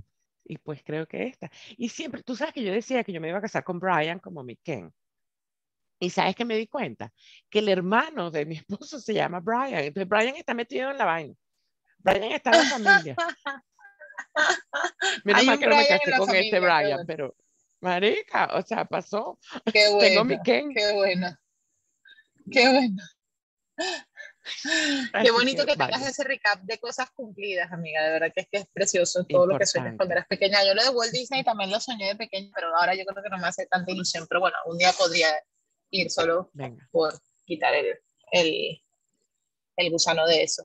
Y 0.44 0.58
pues 0.58 0.82
creo 0.84 1.08
que 1.08 1.28
esta. 1.28 1.50
Y 1.78 1.90
siempre, 1.90 2.24
tú 2.24 2.36
sabes 2.36 2.54
que 2.54 2.64
yo 2.64 2.74
decía 2.74 3.04
que 3.04 3.14
yo 3.14 3.22
me 3.22 3.30
iba 3.30 3.38
a 3.38 3.42
casar 3.42 3.64
con 3.64 3.80
Brian 3.80 4.20
como 4.20 4.44
mi 4.44 4.56
Ken. 4.58 4.92
Y 6.00 6.10
sabes 6.10 6.36
que 6.36 6.46
me 6.46 6.56
di 6.56 6.68
cuenta 6.68 7.12
que 7.50 7.60
el 7.60 7.70
hermano 7.70 8.32
de 8.32 8.46
mi 8.46 8.56
esposo 8.80 9.00
se 9.00 9.14
llama 9.14 9.40
Brian. 9.40 9.84
Entonces 9.84 10.08
Brian 10.08 10.36
está 10.36 10.54
metido 10.54 10.92
en 10.92 10.98
la 10.98 11.06
vaina. 11.06 11.36
Brian 12.00 12.32
está 12.32 12.52
en 12.52 12.58
la 12.58 12.66
familia. 12.66 13.16
Menos 15.24 15.46
mal 15.46 15.60
que 15.60 15.68
no 15.68 15.76
me 15.76 15.88
casé 15.88 16.12
con 16.18 16.36
este 16.36 16.60
Brian, 16.60 17.06
pero 17.06 17.36
marica, 17.82 18.50
o 18.54 18.62
sea, 18.62 18.86
pasó. 18.86 19.38
Qué 19.72 19.90
bueno. 19.90 20.00
Tengo 20.00 20.26
mi 20.26 20.42
Ken. 20.42 20.74
Qué 20.74 20.94
bueno. 20.94 21.36
Qué 22.52 22.70
bueno. 22.70 23.04
Qué 25.22 25.32
bonito 25.32 25.66
que, 25.66 25.76
tengas 25.76 26.08
ese 26.08 26.24
recap 26.24 26.62
de 26.62 26.80
cosas 26.80 27.12
cumplidas, 27.12 27.72
amiga. 27.72 28.04
De 28.04 28.12
verdad 28.12 28.32
que 28.34 28.42
es 28.42 28.48
que 28.52 28.58
es 28.60 28.68
precioso 28.74 29.26
todo 29.26 29.46
lo 29.46 29.60
que 29.60 29.66
sueñas 29.66 29.96
cuando 29.96 30.14
eras 30.14 30.28
pequeña. 30.28 30.66
Yo 30.66 30.74
lo 30.74 30.84
de 30.84 30.90
Walt 30.90 31.12
Disney 31.12 31.44
también 31.44 31.70
lo 31.72 31.80
soñé 31.80 32.08
de 32.08 32.16
pequeña, 32.16 32.50
pero 32.56 32.76
ahora 32.76 32.96
yo 32.96 33.06
creo 33.06 33.24
que 33.24 33.30
no 33.30 33.38
me 33.38 33.48
hace 33.48 33.68
tanta 33.68 33.92
ilusión. 33.92 34.26
Pero 34.28 34.42
bueno, 34.42 34.58
un 34.66 34.78
día 34.78 34.92
podría 34.94 35.30
ir 35.92 36.10
solo 36.10 36.52
por 36.92 37.14
quitar 37.46 37.74
el, 37.74 37.98
el, 38.32 38.82
el 39.78 39.92
gusano 39.92 40.28
de 40.28 40.44
eso. 40.44 40.64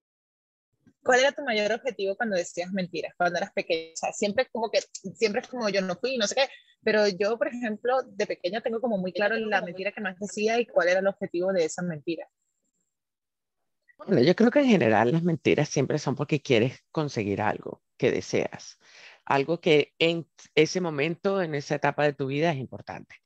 ¿Cuál 1.03 1.21
era 1.21 1.33
tu 1.33 1.43
mayor 1.43 1.71
objetivo 1.73 2.17
cuando 2.17 2.37
decías 2.37 2.73
mentiras, 2.73 3.13
cuando 3.17 3.39
eras 3.39 3.53
pequeña? 3.53 3.93
O 3.93 3.97
sea, 3.97 4.13
siempre 4.13 4.49
como 4.51 4.71
que, 4.71 4.81
siempre 5.15 5.43
es 5.43 5.49
como 5.49 5.69
yo 5.69 5.83
no 5.83 5.97
fui, 5.97 6.17
no 6.17 6.27
sé 6.27 6.35
qué, 6.35 6.49
pero 6.83 7.07
yo, 7.09 7.37
por 7.37 7.49
ejemplo, 7.49 8.03
de 8.05 8.27
pequeña 8.27 8.63
tengo 8.63 8.81
como 8.81 8.97
muy 8.97 9.13
claro 9.13 9.37
la 9.37 9.61
mentira 9.61 9.93
que 9.93 10.01
más 10.01 10.19
decía 10.19 10.59
y 10.59 10.67
cuál 10.67 10.89
era 10.89 11.01
el 11.01 11.07
objetivo 11.07 11.53
de 11.53 11.67
esa 11.67 11.83
mentira. 11.83 12.27
Bueno, 13.99 14.23
yo 14.23 14.35
creo 14.35 14.51
que 14.51 14.61
en 14.61 14.67
general 14.67 15.13
las 15.13 15.23
mentiras 15.23 15.69
siempre 15.69 15.99
son 15.99 16.15
porque 16.17 16.41
quieres 16.41 16.81
conseguir 16.91 17.43
algo 17.43 17.83
que 17.97 18.11
deseas, 18.11 18.79
algo 19.25 19.61
que 19.61 19.95
en 19.99 20.29
ese 20.55 20.81
momento, 20.81 21.41
en 21.43 21.55
esa 21.55 21.77
etapa 21.77 22.05
de 22.05 22.15
tu 22.15 22.27
vida 22.27 22.51
es 22.51 22.59
importante. 22.59 23.17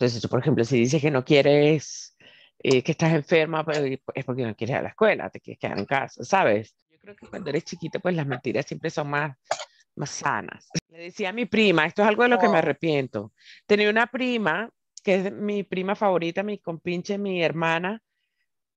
Entonces, 0.00 0.26
por 0.30 0.40
ejemplo, 0.40 0.64
si 0.64 0.78
dices 0.78 1.02
que 1.02 1.10
no 1.10 1.22
quieres, 1.22 2.16
eh, 2.58 2.82
que 2.82 2.92
estás 2.92 3.12
enferma, 3.12 3.62
pues, 3.66 4.00
es 4.14 4.24
porque 4.24 4.46
no 4.46 4.56
quieres 4.56 4.72
ir 4.72 4.78
a 4.78 4.82
la 4.82 4.88
escuela, 4.88 5.28
te 5.28 5.40
quieres 5.40 5.58
quedar 5.58 5.78
en 5.78 5.84
casa, 5.84 6.24
¿sabes? 6.24 6.74
creo 7.02 7.14
que 7.14 7.26
cuando 7.26 7.50
eres 7.50 7.64
chiquita, 7.64 7.98
pues 7.98 8.14
las 8.14 8.26
mentiras 8.26 8.64
siempre 8.64 8.88
son 8.88 9.10
más, 9.10 9.36
más 9.96 10.10
sanas. 10.10 10.70
Le 10.88 10.98
decía 10.98 11.28
a 11.28 11.32
mi 11.34 11.44
prima, 11.44 11.84
esto 11.84 12.00
es 12.00 12.08
algo 12.08 12.22
de 12.22 12.30
lo 12.30 12.38
que 12.38 12.48
me 12.48 12.58
arrepiento. 12.58 13.32
Tenía 13.66 13.90
una 13.90 14.06
prima, 14.06 14.70
que 15.04 15.16
es 15.16 15.32
mi 15.32 15.64
prima 15.64 15.94
favorita, 15.94 16.42
mi 16.42 16.58
compinche, 16.58 17.18
mi 17.18 17.42
hermana, 17.42 18.02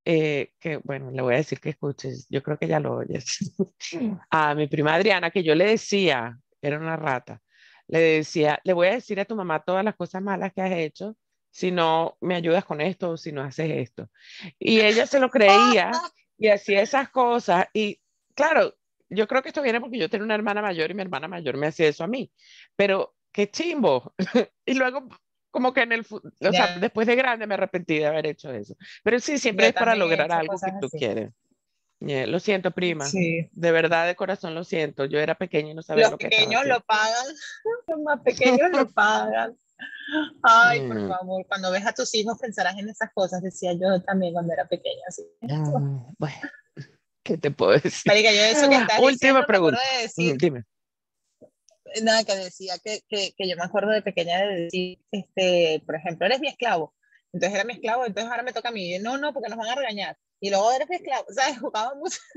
eh, 0.04 0.52
que 0.60 0.78
bueno, 0.78 1.10
le 1.10 1.22
voy 1.22 1.36
a 1.36 1.38
decir 1.38 1.62
que 1.62 1.70
escuches, 1.70 2.28
yo 2.30 2.44
creo 2.44 2.58
que 2.58 2.68
ya 2.68 2.82
lo 2.82 2.96
oyes. 2.96 3.54
a 4.30 4.56
mi 4.56 4.68
prima 4.68 4.94
Adriana, 4.96 5.32
que 5.32 5.44
yo 5.44 5.56
le 5.56 5.66
decía, 5.68 6.38
era 6.62 6.78
una 6.80 6.98
rata, 6.98 7.42
le 7.94 8.00
decía, 8.00 8.60
le 8.64 8.74
voy 8.74 8.88
a 8.88 8.94
decir 8.94 9.20
a 9.20 9.26
tu 9.26 9.36
mamá 9.36 9.64
todas 9.64 9.86
las 9.86 9.96
cosas 9.96 10.20
malas 10.20 10.52
que 10.52 10.64
has 10.64 10.72
hecho, 10.72 11.16
si 11.52 11.70
no 11.70 12.18
me 12.22 12.34
ayudas 12.34 12.66
con 12.66 12.82
esto 12.82 13.12
o 13.12 13.18
si 13.18 13.32
no 13.32 13.44
haces 13.44 13.70
esto. 13.70 14.10
Y 14.58 14.80
ella 14.80 15.06
se 15.06 15.20
lo 15.20 15.30
creía 15.30 15.92
y 16.40 16.48
hacía 16.48 16.82
esas 16.82 17.10
cosas. 17.10 17.68
Y 17.72 18.00
claro, 18.34 18.74
yo 19.10 19.28
creo 19.28 19.44
que 19.44 19.50
esto 19.50 19.62
viene 19.62 19.80
porque 19.80 20.00
yo 20.00 20.10
tenía 20.10 20.26
una 20.26 20.34
hermana 20.34 20.64
mayor 20.64 20.90
y 20.90 20.96
mi 20.96 21.04
hermana 21.04 21.28
mayor 21.28 21.56
me 21.56 21.68
hacía 21.68 21.88
eso 21.88 22.04
a 22.04 22.08
mí. 22.08 22.32
Pero 22.76 23.14
qué 23.32 23.52
chimbo. 23.52 24.16
y 24.66 24.74
luego 24.74 25.08
como 25.52 25.72
que 25.72 25.82
en 25.82 25.92
el, 25.92 26.04
o 26.10 26.52
sea, 26.52 26.80
después 26.80 27.06
de 27.06 27.16
grande 27.16 27.46
me 27.46 27.54
arrepentí 27.54 28.00
de 28.00 28.08
haber 28.08 28.26
hecho 28.26 28.52
eso. 28.52 28.76
Pero 29.04 29.20
sí, 29.20 29.38
siempre 29.38 29.68
es 29.68 29.74
para 29.74 29.96
lograr 29.96 30.32
algo 30.32 30.56
que 30.60 30.72
tú 30.82 30.90
quieres. 30.90 31.30
Lo 32.04 32.40
siento, 32.40 32.72
prima. 32.72 33.06
Sí. 33.06 33.50
De 33.52 33.72
verdad, 33.72 34.08
de 34.08 34.16
corazón 34.16 34.56
lo 34.56 34.64
siento. 34.64 35.06
Yo 35.06 35.20
era 35.20 35.36
pequeña 35.36 35.72
y 35.72 35.74
no 35.74 35.82
sabía 35.82 36.10
lo 36.10 36.18
que 36.18 36.28
Los 36.28 36.36
pequeños 36.36 36.66
lo 36.66 36.82
pagan. 36.82 37.26
Los 37.88 38.00
más 38.02 38.22
pequeños 38.22 38.70
lo 38.72 38.90
pagan. 38.94 39.58
Ay, 40.44 40.88
por 40.88 41.00
mm. 41.00 41.10
favor, 41.10 41.46
cuando 41.48 41.72
ves 41.72 41.86
a 41.86 41.94
tus 41.94 42.14
hijos 42.16 42.38
pensarás 42.40 42.78
en 42.78 42.88
esas 42.90 43.10
cosas, 43.14 43.42
decía 43.42 43.74
yo 43.74 44.02
también 44.02 44.34
cuando 44.34 44.54
era 44.54 44.66
pequeña. 44.66 45.04
Mm, 45.42 46.14
bueno, 46.18 46.36
¿qué 47.24 47.38
te 47.38 47.52
puedo 47.52 47.72
decir? 47.72 48.04
Marica, 48.06 48.32
yo 48.32 48.42
eso 48.42 48.70
que 48.70 48.76
estás 48.76 49.00
Última 49.00 49.46
pregunta. 49.46 49.80
decir, 50.02 50.38
Dime 50.38 50.64
nada, 52.02 52.24
que 52.24 52.36
decía 52.36 52.76
que, 52.84 53.02
que, 53.08 53.34
que, 53.38 53.48
yo 53.48 53.56
me 53.56 53.64
acuerdo 53.64 53.92
de 53.92 54.02
pequeña 54.02 54.40
de 54.42 54.62
decir, 54.62 55.00
este, 55.12 55.84
por 55.86 55.96
ejemplo, 55.96 56.26
eres 56.26 56.40
mi 56.40 56.48
esclavo. 56.48 56.94
Entonces 57.32 57.56
era 57.56 57.66
mi 57.66 57.74
esclavo, 57.74 58.06
entonces 58.06 58.32
ahora 58.32 58.44
me 58.44 58.54
toca 58.54 58.70
a 58.70 58.72
mí. 58.72 58.98
No, 59.00 59.18
no, 59.18 59.34
porque 59.34 59.50
nos 59.50 59.58
van 59.58 59.70
a 59.70 59.76
regañar. 59.76 60.18
Y 60.44 60.50
luego 60.50 60.74
eres 60.74 60.92
esclavo. 60.92 61.26
¿Sabes? 61.30 61.58
Jugaba 61.60 61.96
mucho. 61.96 62.20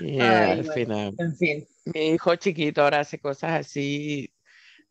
Yeah, 0.00 0.52
al 0.52 0.72
final. 0.72 1.14
En 1.18 1.36
fin. 1.36 1.66
Mi 1.86 2.10
hijo 2.10 2.36
chiquito 2.36 2.82
ahora 2.82 3.00
hace 3.00 3.18
cosas 3.18 3.52
así. 3.52 4.32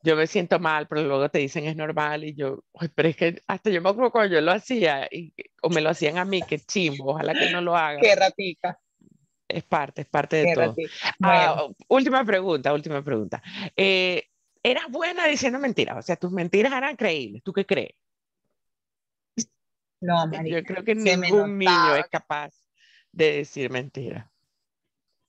Yo 0.03 0.15
me 0.15 0.27
siento 0.27 0.59
mal, 0.59 0.87
pero 0.87 1.03
luego 1.03 1.29
te 1.29 1.39
dicen 1.39 1.65
es 1.65 1.75
normal. 1.75 2.25
Y 2.25 2.33
yo, 2.33 2.63
pero 2.95 3.07
es 3.07 3.15
que 3.15 3.41
hasta 3.47 3.69
yo 3.69 3.81
me 3.81 3.89
acuerdo 3.89 4.11
cuando 4.11 4.35
yo 4.35 4.41
lo 4.41 4.51
hacía, 4.51 5.07
y, 5.09 5.33
o 5.61 5.69
me 5.69 5.79
lo 5.79 5.89
hacían 5.89 6.17
a 6.17 6.25
mí, 6.25 6.41
que 6.41 6.59
chimbo, 6.59 7.11
ojalá 7.11 7.33
que 7.33 7.51
no 7.51 7.61
lo 7.61 7.77
haga. 7.77 7.99
Qué 8.01 8.15
ratica. 8.15 8.79
Es 9.47 9.63
parte, 9.63 10.01
es 10.01 10.07
parte 10.07 10.37
de 10.37 10.53
todo. 10.53 10.75
Ah, 11.21 11.67
última 11.87 12.25
pregunta, 12.25 12.73
última 12.73 13.01
pregunta. 13.01 13.41
Eh, 13.75 14.23
¿Eras 14.63 14.89
buena 14.89 15.27
diciendo 15.27 15.59
mentiras? 15.59 15.97
O 15.97 16.01
sea, 16.01 16.17
tus 16.17 16.31
mentiras 16.31 16.73
eran 16.73 16.95
creíbles. 16.95 17.43
¿Tú 17.43 17.53
qué 17.53 17.65
crees? 17.65 17.93
No, 19.99 20.31
Yo 20.43 20.63
creo 20.63 20.83
que 20.83 20.95
ningún 20.95 21.57
niño 21.57 21.95
es 21.95 22.07
capaz 22.07 22.53
de 23.11 23.37
decir 23.37 23.71
mentiras. 23.71 24.29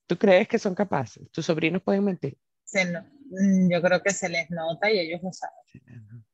¿Tú 0.07 0.17
crees 0.19 0.49
que 0.49 0.59
son 0.59 0.75
capaces? 0.75 1.31
¿Tus 1.31 1.47
sobrinos 1.47 1.83
pueden 1.83 2.05
mentir? 2.05 2.37
Mm, 3.31 3.71
yo 3.71 3.83
creo 3.83 4.03
que 4.03 4.11
se 4.11 4.29
les 4.29 4.51
nota 4.51 4.91
y 4.91 4.99
ellos 4.99 5.23
lo 5.23 5.33
saben. 5.33 6.25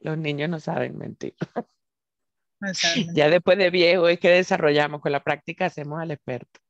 Los 0.00 0.18
niños 0.18 0.48
no 0.48 0.60
saben 0.60 0.96
mentir. 0.96 1.34
ya 3.14 3.28
después 3.28 3.58
de 3.58 3.70
viejo 3.70 4.08
es 4.08 4.18
que 4.18 4.30
desarrollamos, 4.30 5.00
con 5.00 5.12
la 5.12 5.22
práctica 5.22 5.66
hacemos 5.66 6.00
al 6.00 6.12
experto. 6.12 6.60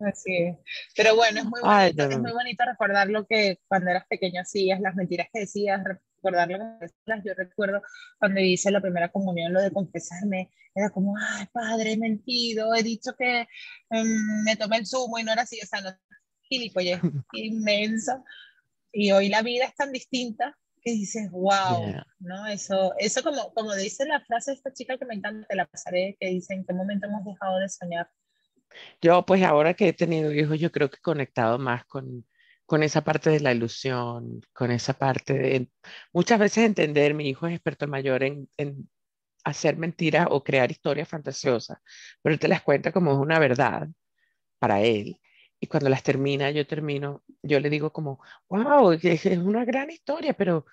Así 0.00 0.36
es. 0.36 0.56
Pero 0.96 1.14
bueno, 1.14 1.40
es 1.40 1.44
muy 1.46 1.60
bonito, 1.60 2.04
es 2.04 2.18
muy 2.18 2.32
bonito 2.32 2.64
recordar 2.64 3.08
lo 3.08 3.24
que 3.26 3.60
cuando 3.68 3.90
eras 3.90 4.06
pequeño 4.08 4.40
hacías, 4.40 4.80
las 4.80 4.96
mentiras 4.96 5.28
que 5.32 5.40
decías, 5.40 5.80
recordar 6.22 6.48
decías. 6.80 7.22
Yo 7.24 7.34
recuerdo 7.34 7.82
cuando 8.18 8.40
hice 8.40 8.70
la 8.70 8.80
primera 8.80 9.10
comunión, 9.10 9.52
lo 9.52 9.60
de 9.60 9.70
confesarme, 9.70 10.50
era 10.74 10.90
como, 10.90 11.14
ay, 11.18 11.46
padre, 11.52 11.92
he 11.92 11.96
mentido, 11.96 12.74
he 12.74 12.82
dicho 12.82 13.12
que 13.18 13.46
em, 13.90 14.44
me 14.44 14.56
tomé 14.56 14.78
el 14.78 14.86
zumo 14.86 15.18
y 15.18 15.24
no 15.24 15.32
era 15.32 15.42
así, 15.42 15.58
o 15.62 15.66
sea, 15.66 15.80
no, 15.80 15.90
gilipollez 16.42 17.00
inmenso. 17.32 18.24
Y 18.92 19.10
hoy 19.12 19.28
la 19.28 19.42
vida 19.42 19.64
es 19.64 19.74
tan 19.74 19.92
distinta 19.92 20.56
que 20.82 20.92
dices, 20.92 21.30
wow, 21.30 21.94
¿no? 22.18 22.46
Eso, 22.46 22.92
eso 22.98 23.22
como, 23.22 23.52
como 23.54 23.74
dice 23.74 24.04
la 24.04 24.20
frase 24.20 24.50
de 24.50 24.56
esta 24.56 24.72
chica 24.72 24.98
que 24.98 25.04
me 25.04 25.14
encanta, 25.14 25.46
te 25.46 25.56
la 25.56 25.66
pasaré, 25.66 26.16
que 26.18 26.28
dice, 26.28 26.54
¿en 26.54 26.64
qué 26.64 26.74
momento 26.74 27.06
hemos 27.06 27.24
dejado 27.24 27.58
de 27.58 27.68
soñar? 27.68 28.10
Yo, 29.00 29.24
pues 29.24 29.42
ahora 29.42 29.74
que 29.74 29.88
he 29.88 29.92
tenido 29.92 30.32
hijos, 30.32 30.58
yo 30.58 30.72
creo 30.72 30.90
que 30.90 30.96
he 30.96 31.02
conectado 31.02 31.58
más 31.58 31.84
con, 31.84 32.26
con 32.66 32.82
esa 32.82 33.02
parte 33.02 33.30
de 33.30 33.40
la 33.40 33.52
ilusión, 33.52 34.40
con 34.52 34.70
esa 34.70 34.94
parte 34.94 35.34
de 35.34 35.70
muchas 36.12 36.38
veces 36.38 36.64
entender, 36.64 37.14
mi 37.14 37.28
hijo 37.28 37.46
es 37.46 37.54
experto 37.54 37.86
mayor 37.86 38.22
en, 38.22 38.48
en 38.56 38.88
hacer 39.44 39.76
mentiras 39.76 40.26
o 40.30 40.44
crear 40.44 40.70
historias 40.70 41.08
fantasiosas, 41.08 41.78
pero 42.22 42.34
él 42.34 42.40
te 42.40 42.48
las 42.48 42.62
cuenta 42.62 42.92
como 42.92 43.12
es 43.12 43.18
una 43.18 43.38
verdad 43.38 43.88
para 44.58 44.82
él. 44.82 45.20
Y 45.60 45.68
cuando 45.68 45.88
las 45.90 46.02
termina, 46.02 46.50
yo 46.50 46.66
termino, 46.66 47.22
yo 47.42 47.60
le 47.60 47.70
digo 47.70 47.92
como, 47.92 48.20
wow, 48.48 48.92
es 48.92 49.24
una 49.26 49.64
gran 49.64 49.90
historia, 49.90 50.34
pero 50.34 50.66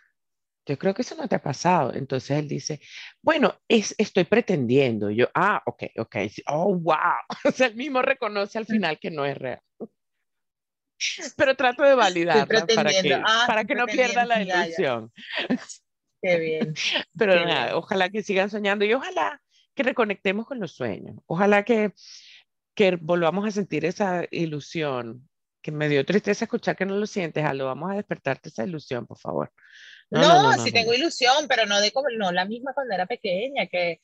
yo 0.66 0.78
creo 0.78 0.94
que 0.94 1.02
eso 1.02 1.16
no 1.16 1.28
te 1.28 1.36
ha 1.36 1.42
pasado. 1.42 1.94
Entonces 1.94 2.38
él 2.38 2.48
dice, 2.48 2.80
bueno, 3.22 3.56
es, 3.68 3.96
estoy 3.98 4.24
pretendiendo. 4.26 5.10
yo, 5.10 5.28
ah, 5.34 5.62
ok, 5.66 5.84
ok. 5.98 6.16
Oh, 6.48 6.76
wow. 6.76 6.98
O 7.46 7.52
sea, 7.52 7.68
él 7.68 7.76
mismo 7.76 8.02
reconoce 8.02 8.58
al 8.58 8.66
final 8.66 9.00
que 9.00 9.12
no 9.12 9.26
es 9.26 9.38
real. 9.38 9.62
Pero 11.36 11.56
trato 11.56 11.84
de 11.84 11.96
validar 11.96 12.48
para 12.48 12.66
que, 12.66 13.14
ah, 13.26 13.44
para 13.48 13.66
que 13.66 13.76
no 13.76 13.86
pierda 13.86 14.26
la 14.26 14.42
ilusión. 14.42 15.12
Qué 16.22 16.38
bien. 16.38 16.74
Pero 17.18 17.46
nada, 17.46 17.78
ojalá 17.78 18.10
que 18.10 18.24
sigan 18.24 18.50
soñando 18.50 18.86
y 18.86 18.94
ojalá 18.94 19.42
que 19.76 19.84
reconectemos 19.84 20.46
con 20.46 20.60
los 20.60 20.74
sueños. 20.74 21.16
Ojalá 21.26 21.64
que, 21.64 21.94
que 22.76 22.98
volvamos 22.98 23.48
a 23.48 23.52
sentir 23.52 23.86
esa 23.86 24.26
ilusión. 24.32 25.30
Que 25.62 25.72
me 25.72 25.90
dio 25.90 26.06
tristeza 26.06 26.46
escuchar 26.46 26.76
que 26.76 26.86
no 26.86 26.96
lo 26.96 27.06
sientes. 27.06 27.44
lo 27.54 27.66
vamos 27.66 27.92
a 27.92 27.96
despertarte 27.96 28.50
esa 28.50 28.64
ilusión, 28.64 29.06
por 29.06 29.20
favor. 29.20 29.52
No, 30.10 30.54
sí 30.64 30.72
tengo 30.72 30.94
ilusión, 30.94 31.48
pero 31.48 31.66
no 31.66 31.80
de 31.82 31.92
como 31.92 32.10
no 32.10 32.32
la 32.32 32.46
misma 32.46 32.74
cuando 32.74 32.96
era 32.96 33.06
pequeña, 33.06 33.68
que 33.68 34.02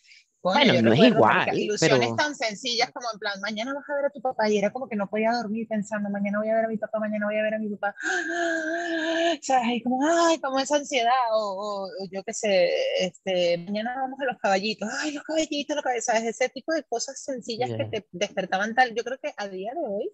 bueno, 0.54 0.82
no 0.82 0.94
es 0.94 1.00
igual. 1.00 1.58
Ilusiones 1.58 2.00
pero... 2.00 2.16
tan 2.16 2.36
sencillas 2.36 2.92
como 2.92 3.08
en 3.12 3.20
plan, 3.20 3.42
mañana 3.42 3.74
vas 3.74 3.90
a 3.90 3.96
ver 3.96 4.06
a 4.06 4.10
tu 4.10 4.22
papá, 4.22 4.50
y 4.50 4.58
era 4.58 4.72
como 4.72 4.88
que 4.88 4.96
no 4.96 5.10
podía 5.10 5.32
dormir 5.32 5.68
pensando, 5.68 6.10
mañana 6.10 6.40
voy 6.40 6.50
a 6.50 6.56
ver 6.56 6.66
a 6.66 6.68
mi 6.68 6.78
papá, 6.78 7.00
mañana 7.00 7.26
voy 7.26 7.38
a 7.38 7.44
ver 7.44 7.56
a 7.56 7.60
mi 7.60 7.70
papá. 7.70 7.96
¿Sabes? 9.42 9.68
Y 9.70 9.84
como, 9.84 10.00
ay, 10.06 10.40
como 10.40 10.60
esa 10.60 10.78
ansiedad, 10.78 11.12
o, 11.34 11.90
yo 12.12 12.24
qué 12.24 12.34
sé, 12.34 12.70
este, 13.00 13.58
mañana 13.58 13.96
vamos 13.96 14.20
a 14.20 14.26
los 14.26 14.38
caballitos, 14.38 14.88
ay, 15.02 15.14
los 15.14 15.24
caballitos, 15.24 15.76
los 15.76 15.84
caballitos, 15.84 16.06
¿sabes? 16.06 16.24
Ese 16.24 16.50
tipo 16.50 16.74
de 16.74 16.84
cosas 16.84 17.20
sencillas 17.22 17.72
que 17.72 17.86
te 17.86 18.08
despertaban 18.12 18.76
tal. 18.76 18.94
Yo 18.94 19.04
creo 19.04 19.18
que 19.22 19.34
a 19.36 19.48
día 19.48 19.72
de 19.74 19.82
hoy, 19.82 20.12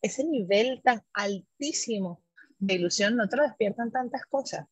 ese 0.00 0.24
nivel 0.24 0.80
tan 0.82 1.02
altísimo 1.12 2.24
de 2.58 2.74
ilusión 2.74 3.16
no 3.16 3.28
te 3.28 3.36
lo 3.36 3.42
despiertan 3.42 3.90
tantas 3.90 4.24
cosas. 4.26 4.66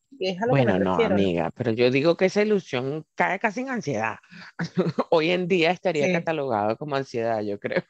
bueno, 0.49 0.79
no, 0.79 0.95
amiga, 0.95 1.51
pero 1.55 1.71
yo 1.71 1.91
digo 1.91 2.17
que 2.17 2.25
esa 2.25 2.41
ilusión 2.41 3.05
cae 3.15 3.39
casi 3.39 3.61
en 3.61 3.69
ansiedad. 3.69 4.17
Hoy 5.11 5.31
en 5.31 5.47
día 5.47 5.71
estaría 5.71 6.11
catalogado 6.11 6.77
como 6.77 6.95
ansiedad, 6.95 7.41
yo 7.41 7.59
creo. 7.59 7.83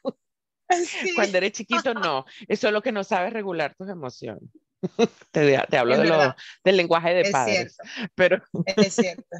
Cuando 1.14 1.38
eres 1.38 1.52
chiquito, 1.52 1.94
no. 1.94 2.24
Eso 2.48 2.68
es 2.68 2.72
lo 2.72 2.82
que 2.82 2.92
no 2.92 3.04
sabes 3.04 3.32
regular 3.32 3.74
tus 3.74 3.88
emociones. 3.88 4.50
te, 5.30 5.58
te, 5.70 5.76
hablo 5.78 5.96
de 5.96 6.04
lo, 6.04 6.34
del 6.62 6.76
lenguaje 6.76 7.14
de 7.14 7.20
es 7.22 7.30
padres. 7.30 7.76
Cierto. 7.76 8.12
Pero... 8.14 8.42
es 8.76 8.94
cierto. 8.94 9.36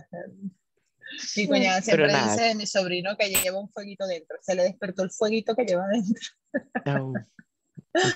Mi 1.37 1.47
cuñada 1.47 1.83
siempre 1.83 2.09
dice 2.09 2.43
de 2.43 2.55
mi 2.55 2.67
sobrino 2.67 3.17
que 3.17 3.29
lleva 3.29 3.59
un 3.59 3.69
fueguito 3.69 4.07
dentro. 4.07 4.37
Se 4.41 4.55
le 4.55 4.65
despertó 4.65 5.03
el 5.03 5.11
fueguito 5.11 5.55
que 5.55 5.65
lleva 5.65 5.87
dentro. 5.89 7.27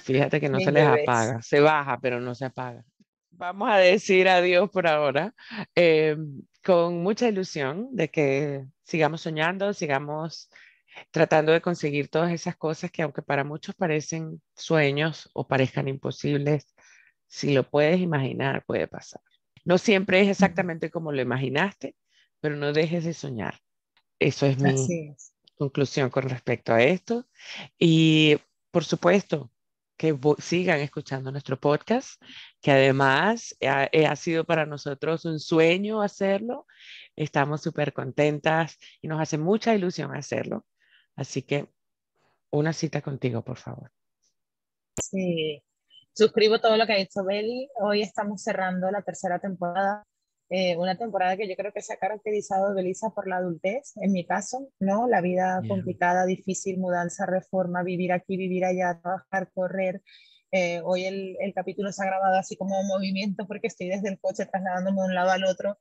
Fíjate 0.03 0.41
que 0.41 0.49
no 0.49 0.59
se 0.59 0.73
les 0.73 0.87
apaga, 0.87 1.43
se 1.43 1.61
baja, 1.61 1.99
pero 2.01 2.21
no 2.21 2.35
se 2.35 2.45
apaga. 2.45 2.85
Vamos 3.31 3.71
a 3.71 3.77
decir 3.77 4.29
adiós 4.29 4.69
por 4.71 4.87
ahora, 4.87 5.35
eh, 5.75 6.17
con 6.65 7.03
mucha 7.03 7.29
ilusión 7.29 7.89
de 7.93 8.11
que 8.11 8.67
sigamos 8.83 9.21
soñando, 9.21 9.73
sigamos 9.73 10.51
tratando 11.11 11.53
de 11.53 11.61
conseguir 11.61 12.09
todas 12.09 12.33
esas 12.33 12.57
cosas 12.57 12.91
que 12.91 13.03
aunque 13.03 13.23
para 13.23 13.45
muchos 13.45 13.75
parecen 13.77 14.43
sueños 14.57 15.31
o 15.35 15.47
parezcan 15.47 15.87
imposibles, 15.87 16.75
si 17.29 17.55
lo 17.55 17.69
puedes 17.69 18.01
imaginar, 18.01 18.65
puede 18.67 18.89
pasar. 18.89 19.21
No 19.65 19.79
siempre 19.79 20.21
es 20.21 20.29
exactamente 20.29 20.91
como 20.91 21.13
lo 21.13 21.21
imaginaste, 21.21 21.95
pero 22.41 22.57
no 22.57 22.73
dejes 22.73 23.05
de 23.05 23.15
soñar. 23.15 23.61
Eso 24.19 24.47
es 24.47 24.59
mi 24.59 25.15
conclusión 25.57 26.11
con 26.11 26.29
respecto 26.29 26.73
a 26.73 26.83
esto. 26.83 27.29
Y 27.79 28.39
por 28.71 28.85
supuesto, 28.85 29.51
que 29.99 30.17
sigan 30.39 30.81
escuchando 30.81 31.31
nuestro 31.33 31.59
podcast, 31.59 32.23
que 32.63 32.71
además 32.71 33.55
ha, 33.61 33.89
eh, 33.93 34.07
ha 34.07 34.17
sido 34.17 34.45
para 34.45 34.65
nosotros 34.65 35.25
un 35.25 35.41
sueño 35.41 36.01
hacerlo. 36.01 36.67
Estamos 37.17 37.63
súper 37.63 37.93
contentas 37.93 38.79
y 39.03 39.09
nos 39.09 39.21
hace 39.21 39.37
mucha 39.37 39.75
ilusión 39.75 40.15
hacerlo. 40.15 40.65
Así 41.17 41.43
que 41.43 41.69
una 42.51 42.73
cita 42.73 43.03
contigo, 43.03 43.43
por 43.43 43.59
favor. 43.59 43.91
Sí, 45.03 45.63
suscribo 46.15 46.61
todo 46.61 46.77
lo 46.77 46.87
que 46.87 46.93
ha 46.93 46.99
dicho 46.99 47.25
Beli. 47.25 47.69
Hoy 47.81 48.03
estamos 48.03 48.43
cerrando 48.43 48.91
la 48.91 49.03
tercera 49.03 49.41
temporada 49.41 50.05
eh, 50.51 50.77
una 50.77 50.97
temporada 50.97 51.37
que 51.37 51.49
yo 51.49 51.57
creo 51.57 51.73
que 51.73 51.83
se 51.83 51.93
ha 51.93 51.97
caracterizado, 51.99 52.75
Belisa, 52.75 53.11
por 53.11 53.29
la 53.29 53.37
adultez, 53.37 53.93
en 53.97 54.13
mi 54.13 54.27
caso, 54.27 54.71
¿no? 54.81 55.07
La 55.07 55.21
vida 55.21 55.61
complicada, 55.69 56.25
difícil, 56.25 56.79
mudanza, 56.79 57.27
reforma, 57.27 57.83
vivir 57.83 58.13
aquí, 58.13 58.37
vivir 58.37 58.65
allá, 58.65 58.99
trabajar, 59.01 59.51
correr. 59.53 60.03
Eh, 60.51 60.81
hoy 60.85 61.05
el, 61.05 61.37
el, 61.41 61.53
capítulo 61.53 61.93
se 61.93 62.03
ha 62.03 62.07
grabado 62.07 62.37
así 62.39 62.57
como 62.57 62.83
movimiento 62.85 63.47
porque 63.47 63.67
estoy 63.67 63.89
desde 63.89 64.09
el 64.09 64.19
coche 64.19 64.47
trasladándome 64.47 65.03
de 65.03 65.09
un 65.09 65.15
lado 65.15 65.31
al 65.31 65.45
otro 65.45 65.77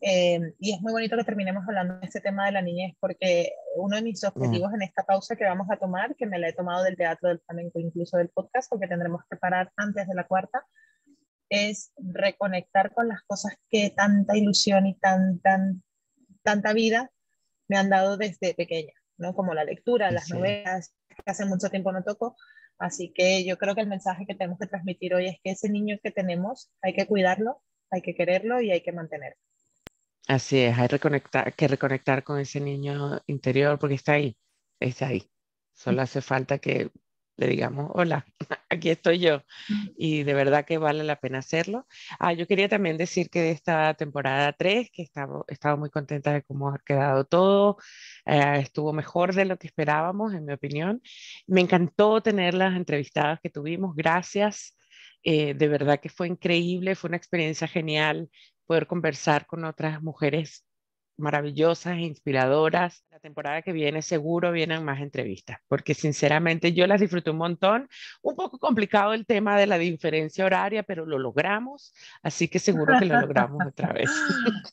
Eh, 0.00 0.54
y 0.60 0.74
es 0.74 0.80
muy 0.80 0.92
bonito 0.92 1.16
que 1.16 1.24
terminemos 1.24 1.64
hablando 1.66 1.98
de 1.98 2.06
este 2.06 2.20
tema 2.20 2.46
de 2.46 2.52
la 2.52 2.62
niñez, 2.62 2.94
porque 3.00 3.52
uno 3.76 3.96
de 3.96 4.02
mis 4.02 4.22
objetivos 4.22 4.72
en 4.72 4.82
esta 4.82 5.02
pausa 5.04 5.34
que 5.34 5.44
vamos 5.44 5.66
a 5.70 5.76
tomar, 5.76 6.14
que 6.14 6.26
me 6.26 6.38
la 6.38 6.48
he 6.48 6.52
tomado 6.52 6.84
del 6.84 6.96
teatro, 6.96 7.28
del 7.28 7.40
flamenco, 7.40 7.80
incluso 7.80 8.16
del 8.16 8.28
podcast, 8.28 8.70
porque 8.70 8.86
tendremos 8.86 9.22
que 9.28 9.36
parar 9.36 9.72
antes 9.76 10.06
de 10.06 10.14
la 10.14 10.24
cuarta, 10.24 10.64
es 11.50 11.92
reconectar 11.96 12.92
con 12.92 13.08
las 13.08 13.22
cosas 13.22 13.54
que 13.70 13.90
tanta 13.90 14.36
ilusión 14.36 14.86
y 14.86 14.98
tan, 14.98 15.40
tan, 15.40 15.82
tanta 16.42 16.72
vida 16.72 17.10
me 17.68 17.76
han 17.76 17.90
dado 17.90 18.16
desde 18.16 18.54
pequeña, 18.54 18.94
¿no? 19.16 19.34
Como 19.34 19.54
la 19.54 19.64
lectura, 19.64 20.10
las 20.10 20.30
novelas, 20.30 20.94
que 21.08 21.30
hace 21.30 21.44
mucho 21.44 21.68
tiempo 21.70 21.92
no 21.92 22.02
toco. 22.02 22.36
Así 22.78 23.12
que 23.12 23.44
yo 23.44 23.58
creo 23.58 23.74
que 23.74 23.80
el 23.80 23.88
mensaje 23.88 24.24
que 24.26 24.34
tenemos 24.34 24.58
que 24.58 24.66
transmitir 24.66 25.14
hoy 25.14 25.26
es 25.26 25.36
que 25.42 25.50
ese 25.50 25.68
niño 25.68 25.98
que 26.02 26.10
tenemos 26.10 26.70
hay 26.80 26.94
que 26.94 27.06
cuidarlo, 27.06 27.62
hay 27.90 28.02
que 28.02 28.14
quererlo 28.14 28.60
y 28.60 28.70
hay 28.70 28.82
que 28.82 28.92
mantenerlo. 28.92 29.40
Así 30.28 30.60
es, 30.60 30.78
hay 30.78 30.88
reconectar, 30.88 31.54
que 31.54 31.68
reconectar 31.68 32.22
con 32.22 32.38
ese 32.38 32.60
niño 32.60 33.20
interior 33.26 33.78
porque 33.78 33.94
está 33.94 34.12
ahí, 34.12 34.36
está 34.78 35.08
ahí. 35.08 35.28
Solo 35.72 36.02
hace 36.02 36.20
falta 36.20 36.58
que 36.58 36.90
le 37.38 37.46
digamos, 37.46 37.90
hola, 37.94 38.26
aquí 38.68 38.90
estoy 38.90 39.20
yo. 39.20 39.42
Y 39.96 40.24
de 40.24 40.34
verdad 40.34 40.64
que 40.66 40.78
vale 40.78 41.04
la 41.04 41.20
pena 41.20 41.38
hacerlo. 41.38 41.86
Ah, 42.18 42.32
yo 42.32 42.46
quería 42.46 42.68
también 42.68 42.96
decir 42.98 43.30
que 43.30 43.40
de 43.40 43.52
esta 43.52 43.94
temporada 43.94 44.52
3, 44.52 44.90
que 44.92 45.02
estaba, 45.02 45.44
estaba 45.48 45.76
muy 45.76 45.88
contenta 45.90 46.32
de 46.32 46.42
cómo 46.42 46.70
ha 46.70 46.78
quedado 46.84 47.24
todo, 47.24 47.78
eh, 48.26 48.58
estuvo 48.60 48.92
mejor 48.92 49.34
de 49.34 49.44
lo 49.44 49.56
que 49.58 49.68
esperábamos, 49.68 50.34
en 50.34 50.44
mi 50.46 50.52
opinión. 50.52 51.00
Me 51.46 51.60
encantó 51.60 52.20
tener 52.22 52.54
las 52.54 52.76
entrevistadas 52.76 53.40
que 53.40 53.50
tuvimos, 53.50 53.94
gracias. 53.94 54.76
Eh, 55.22 55.54
de 55.54 55.68
verdad 55.68 56.00
que 56.00 56.08
fue 56.08 56.28
increíble, 56.28 56.94
fue 56.96 57.08
una 57.08 57.16
experiencia 57.16 57.68
genial 57.68 58.30
poder 58.66 58.86
conversar 58.86 59.46
con 59.46 59.64
otras 59.64 60.02
mujeres 60.02 60.67
maravillosas 61.18 61.96
e 61.96 62.02
inspiradoras. 62.02 63.04
La 63.10 63.20
temporada 63.20 63.62
que 63.62 63.72
viene 63.72 64.02
seguro 64.02 64.52
vienen 64.52 64.84
más 64.84 65.00
entrevistas, 65.00 65.58
porque 65.68 65.94
sinceramente 65.94 66.72
yo 66.72 66.86
las 66.86 67.00
disfruté 67.00 67.30
un 67.30 67.38
montón. 67.38 67.88
Un 68.22 68.36
poco 68.36 68.58
complicado 68.58 69.12
el 69.12 69.26
tema 69.26 69.58
de 69.58 69.66
la 69.66 69.78
diferencia 69.78 70.44
horaria, 70.44 70.82
pero 70.82 71.04
lo 71.04 71.18
logramos, 71.18 71.92
así 72.22 72.48
que 72.48 72.58
seguro 72.58 72.98
que 72.98 73.06
lo 73.06 73.20
logramos 73.20 73.60
otra 73.66 73.92
vez. 73.92 74.10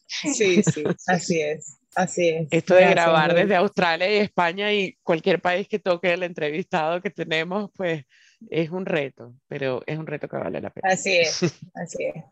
Sí, 0.07 0.63
sí, 0.63 0.83
así 1.07 1.41
es. 1.41 1.79
Así 1.95 2.27
es. 2.27 2.47
Esto 2.51 2.75
de 2.75 2.89
grabar 2.89 3.33
desde 3.33 3.55
Australia 3.55 4.11
y 4.11 4.17
España 4.17 4.73
y 4.73 4.97
cualquier 5.01 5.41
país 5.41 5.67
que 5.69 5.79
toque 5.79 6.11
el 6.11 6.23
entrevistado 6.23 7.01
que 7.01 7.09
tenemos, 7.09 7.71
pues 7.73 8.03
es 8.49 8.69
un 8.69 8.85
reto, 8.85 9.33
pero 9.47 9.81
es 9.85 9.97
un 9.97 10.07
reto 10.07 10.27
que 10.27 10.37
vale 10.37 10.61
la 10.61 10.69
pena. 10.69 10.89
Así 10.91 11.17
es, 11.17 11.41
así 11.73 12.03
es. 12.03 12.23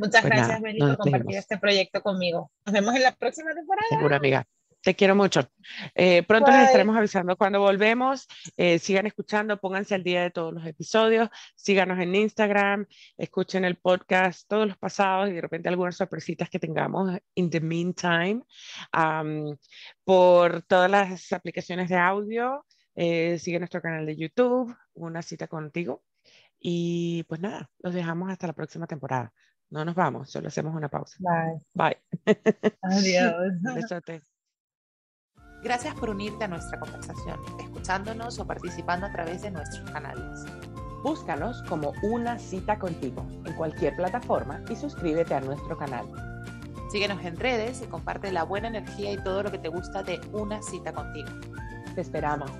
Muchas 0.00 0.22
pues 0.22 0.34
gracias, 0.34 0.60
Beli, 0.60 0.80
por 0.80 0.96
compartir 0.96 1.36
este 1.36 1.58
proyecto 1.58 2.02
conmigo. 2.02 2.50
Nos 2.64 2.72
vemos 2.72 2.94
en 2.94 3.02
la 3.02 3.14
próxima 3.14 3.52
temporada. 3.54 3.86
Seguro, 3.88 4.16
amiga. 4.16 4.46
Te 4.82 4.96
quiero 4.96 5.14
mucho. 5.14 5.46
Eh, 5.94 6.22
pronto 6.22 6.50
les 6.50 6.62
estaremos 6.62 6.96
avisando 6.96 7.36
cuando 7.36 7.60
volvemos. 7.60 8.26
Eh, 8.56 8.78
sigan 8.78 9.06
escuchando, 9.06 9.60
pónganse 9.60 9.94
al 9.94 10.02
día 10.02 10.22
de 10.22 10.30
todos 10.30 10.54
los 10.54 10.66
episodios, 10.66 11.28
síganos 11.54 11.98
en 11.98 12.14
Instagram, 12.14 12.86
escuchen 13.18 13.66
el 13.66 13.76
podcast, 13.76 14.48
todos 14.48 14.66
los 14.66 14.78
pasados 14.78 15.28
y 15.28 15.32
de 15.32 15.40
repente 15.42 15.68
algunas 15.68 15.96
sorpresitas 15.96 16.48
que 16.48 16.58
tengamos 16.58 17.10
in 17.34 17.50
the 17.50 17.60
meantime. 17.60 18.40
por 20.04 20.62
todas 20.62 20.90
las 20.90 21.30
aplicaciones 21.32 21.90
de 21.90 21.96
audio, 21.96 22.64
eh, 22.94 23.38
sigue 23.38 23.58
nuestro 23.58 23.82
canal 23.82 24.06
de 24.06 24.16
YouTube, 24.16 24.74
una 24.94 25.20
cita 25.20 25.46
contigo. 25.46 26.02
Y 26.58 27.24
pues 27.24 27.40
nada, 27.40 27.70
los 27.80 27.94
dejamos 27.94 28.30
hasta 28.30 28.46
la 28.46 28.52
próxima 28.54 28.86
temporada. 28.86 29.32
No 29.70 29.84
nos 29.84 29.94
vamos, 29.94 30.30
solo 30.30 30.48
hacemos 30.48 30.74
una 30.74 30.88
pausa. 30.88 31.16
Bye. 31.20 31.60
Bye. 31.74 31.98
Adiós. 32.82 33.52
Besote. 33.74 34.22
Gracias 35.62 35.94
por 35.94 36.10
unirte 36.10 36.44
a 36.44 36.48
nuestra 36.48 36.80
conversación, 36.80 37.38
escuchándonos 37.60 38.38
o 38.38 38.46
participando 38.46 39.06
a 39.06 39.12
través 39.12 39.42
de 39.42 39.50
nuestros 39.50 39.88
canales. 39.90 40.44
Búscanos 41.04 41.62
como 41.68 41.92
Una 42.02 42.38
Cita 42.38 42.78
Contigo 42.78 43.26
en 43.44 43.54
cualquier 43.54 43.94
plataforma 43.94 44.62
y 44.68 44.76
suscríbete 44.76 45.34
a 45.34 45.40
nuestro 45.40 45.76
canal. 45.78 46.06
Síguenos 46.90 47.24
en 47.24 47.36
redes 47.36 47.82
y 47.82 47.86
comparte 47.86 48.32
la 48.32 48.42
buena 48.42 48.68
energía 48.68 49.12
y 49.12 49.22
todo 49.22 49.42
lo 49.42 49.50
que 49.50 49.58
te 49.58 49.68
gusta 49.68 50.02
de 50.02 50.20
Una 50.32 50.60
Cita 50.62 50.92
Contigo. 50.92 51.28
Te 51.94 52.00
esperamos. 52.00 52.50